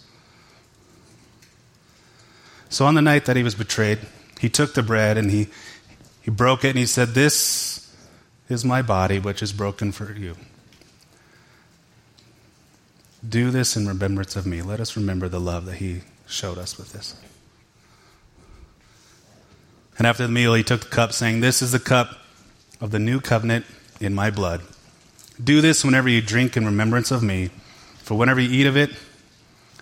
So 2.69 2.85
on 2.85 2.93
the 2.93 3.01
night 3.01 3.25
that 3.25 3.35
he 3.35 3.43
was 3.43 3.55
betrayed, 3.55 3.99
he 4.39 4.47
took 4.47 4.73
the 4.73 4.83
bread 4.83 5.17
and 5.17 5.31
he, 5.31 5.47
he 6.21 6.31
broke 6.31 6.63
it 6.63 6.69
and 6.69 6.77
he 6.77 6.85
said, 6.85 7.09
This 7.09 7.93
is 8.47 8.63
my 8.63 8.81
body, 8.81 9.19
which 9.19 9.41
is 9.41 9.51
broken 9.51 9.91
for 9.91 10.13
you. 10.13 10.35
Do 13.27 13.51
this 13.51 13.75
in 13.75 13.87
remembrance 13.87 14.35
of 14.35 14.45
me. 14.45 14.61
Let 14.61 14.79
us 14.79 14.95
remember 14.95 15.27
the 15.27 15.39
love 15.39 15.65
that 15.65 15.75
he 15.75 16.01
showed 16.27 16.57
us 16.57 16.77
with 16.77 16.93
this. 16.93 17.15
And 19.97 20.07
after 20.07 20.23
the 20.23 20.31
meal, 20.31 20.53
he 20.53 20.63
took 20.63 20.81
the 20.81 20.87
cup, 20.87 21.11
saying, 21.11 21.41
This 21.41 21.61
is 21.61 21.73
the 21.73 21.79
cup 21.79 22.17
of 22.79 22.91
the 22.91 22.99
new 22.99 23.19
covenant 23.19 23.65
in 23.99 24.15
my 24.15 24.29
blood. 24.29 24.61
Do 25.43 25.59
this 25.59 25.83
whenever 25.83 26.07
you 26.07 26.21
drink 26.21 26.55
in 26.55 26.65
remembrance 26.65 27.11
of 27.11 27.21
me. 27.21 27.49
For 27.97 28.17
whenever 28.17 28.39
you 28.39 28.49
eat 28.49 28.65
of 28.65 28.77
it, 28.77 28.91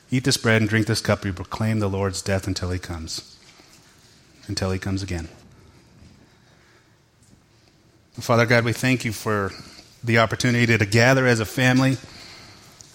eat 0.10 0.24
this 0.24 0.38
bread 0.38 0.62
and 0.62 0.70
drink 0.70 0.88
this 0.88 1.02
cup, 1.02 1.24
you 1.24 1.34
proclaim 1.34 1.80
the 1.80 1.88
Lord's 1.88 2.22
death 2.22 2.48
until 2.48 2.72
he 2.72 2.80
comes, 2.80 3.38
until 4.48 4.72
he 4.72 4.80
comes 4.80 5.04
again. 5.04 5.30
Father 8.14 8.48
God, 8.48 8.66
we 8.66 8.74
thank 8.74 9.06
you 9.06 9.14
for 9.14 9.52
the 10.04 10.18
opportunity 10.18 10.76
to 10.76 10.86
gather 10.86 11.28
as 11.28 11.40
a 11.40 11.46
family. 11.46 11.98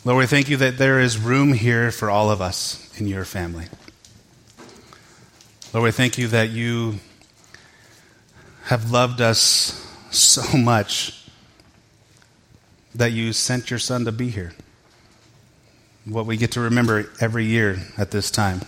Lord, 0.04 0.18
we 0.18 0.26
thank 0.26 0.48
you 0.48 0.56
that 0.56 0.78
there 0.78 0.98
is 0.98 1.16
room 1.16 1.52
here 1.52 1.92
for 1.92 2.10
all 2.10 2.28
of 2.28 2.40
us 2.40 2.92
in 2.98 3.06
your 3.06 3.24
family. 3.24 3.66
Lord, 5.72 5.84
we 5.84 5.92
thank 5.92 6.18
you 6.18 6.26
that 6.26 6.50
you 6.50 6.96
have 8.64 8.90
loved 8.90 9.20
us 9.20 9.86
so 10.10 10.58
much 10.58 11.24
that 12.96 13.12
you 13.12 13.32
sent 13.32 13.70
your 13.70 13.78
son 13.78 14.04
to 14.04 14.10
be 14.10 14.28
here. 14.28 14.54
What 16.04 16.26
we 16.26 16.36
get 16.36 16.50
to 16.52 16.60
remember 16.60 17.08
every 17.20 17.44
year 17.44 17.78
at 17.96 18.10
this 18.10 18.28
time. 18.28 18.62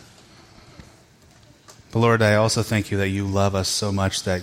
But 1.91 1.99
Lord, 1.99 2.23
I 2.23 2.37
also 2.37 2.63
thank 2.63 2.93
you 2.93 2.99
that 2.99 3.09
you 3.09 3.27
love 3.27 3.57
us 3.57 3.69
so 3.69 3.91
much 3.91 4.23
that 4.23 4.43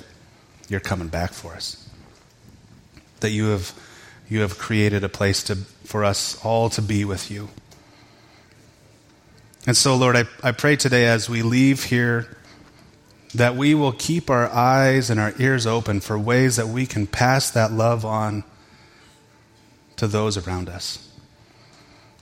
you're 0.67 0.82
coming 0.82 1.08
back 1.08 1.32
for 1.32 1.54
us. 1.54 1.89
That 3.21 3.30
you 3.30 3.45
have 3.45 3.73
you 4.32 4.39
have 4.39 4.58
created 4.58 5.04
a 5.04 5.10
place 5.10 5.44
to, 5.44 5.58
for 5.84 6.06
us 6.06 6.39
all 6.46 6.70
to 6.70 6.82
be 6.82 7.04
with 7.04 7.30
you. 7.30 7.50
And 9.67 9.76
so, 9.76 9.94
Lord, 9.98 10.15
I, 10.15 10.24
I 10.41 10.54
pray 10.54 10.78
today 10.78 11.06
as 11.06 11.30
we 11.30 11.41
leave 11.41 11.84
here 11.84 12.38
that 13.36 13.58
we 13.58 13.76
will 13.76 13.91
keep 13.91 14.30
our 14.30 14.48
eyes 14.48 15.10
and 15.10 15.20
our 15.20 15.34
ears 15.38 15.67
open 15.67 16.00
for 16.00 16.17
ways 16.17 16.56
that 16.56 16.70
we 16.70 16.86
can 16.86 17.08
pass 17.08 17.52
that 17.52 17.74
love 17.74 18.06
on 18.06 18.46
to 19.98 20.08
those 20.08 20.38
around 20.38 20.70
us. 20.70 21.12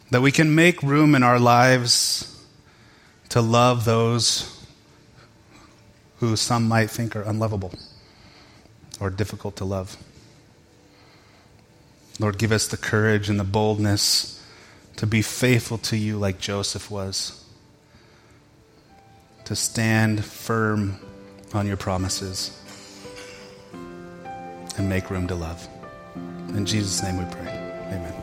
That 0.10 0.22
we 0.22 0.32
can 0.32 0.56
make 0.56 0.82
room 0.82 1.14
in 1.14 1.22
our 1.22 1.38
lives 1.38 2.44
to 3.30 3.40
love 3.40 3.86
those 3.86 4.66
who 6.18 6.36
some 6.36 6.68
might 6.68 6.90
think 6.90 7.16
are 7.16 7.22
unlovable 7.22 7.76
or 9.00 9.12
difficult 9.12 9.58
to 9.58 9.66
love. 9.66 9.96
Lord, 12.20 12.38
give 12.38 12.52
us 12.52 12.68
the 12.68 12.78
courage 12.78 13.30
and 13.30 13.40
the 13.40 13.46
boldness 13.46 14.44
to 14.98 15.08
be 15.08 15.22
faithful 15.22 15.78
to 15.78 15.96
you 15.96 16.18
like 16.18 16.40
Joseph 16.40 16.92
was, 16.92 17.46
to 19.46 19.56
stand 19.56 20.26
firm 20.26 21.00
on 21.54 21.66
your 21.66 21.78
promises 21.78 22.62
and 24.78 24.90
make 24.90 25.10
room 25.10 25.28
to 25.28 25.36
love. 25.36 25.68
In 26.50 26.66
Jesus' 26.66 27.02
name 27.02 27.18
we 27.18 27.26
pray. 27.34 27.48
Amen. 27.94 28.14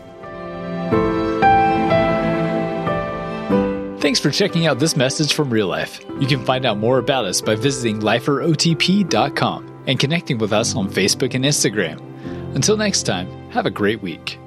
Thanks 4.00 4.20
for 4.20 4.30
checking 4.30 4.66
out 4.66 4.78
this 4.78 4.96
message 4.96 5.32
from 5.32 5.50
Real 5.50 5.68
Life. 5.68 6.00
You 6.20 6.26
can 6.26 6.44
find 6.44 6.66
out 6.66 6.78
more 6.78 6.98
about 6.98 7.24
us 7.24 7.40
by 7.40 7.54
visiting 7.54 8.00
liferotp.com 8.00 9.84
and 9.86 9.98
connecting 9.98 10.38
with 10.38 10.52
us 10.52 10.76
on 10.76 10.88
Facebook 10.88 11.34
and 11.34 11.44
Instagram. 11.44 11.98
Until 12.54 12.76
next 12.76 13.04
time, 13.04 13.45
have 13.56 13.64
a 13.64 13.70
great 13.70 14.02
week. 14.02 14.38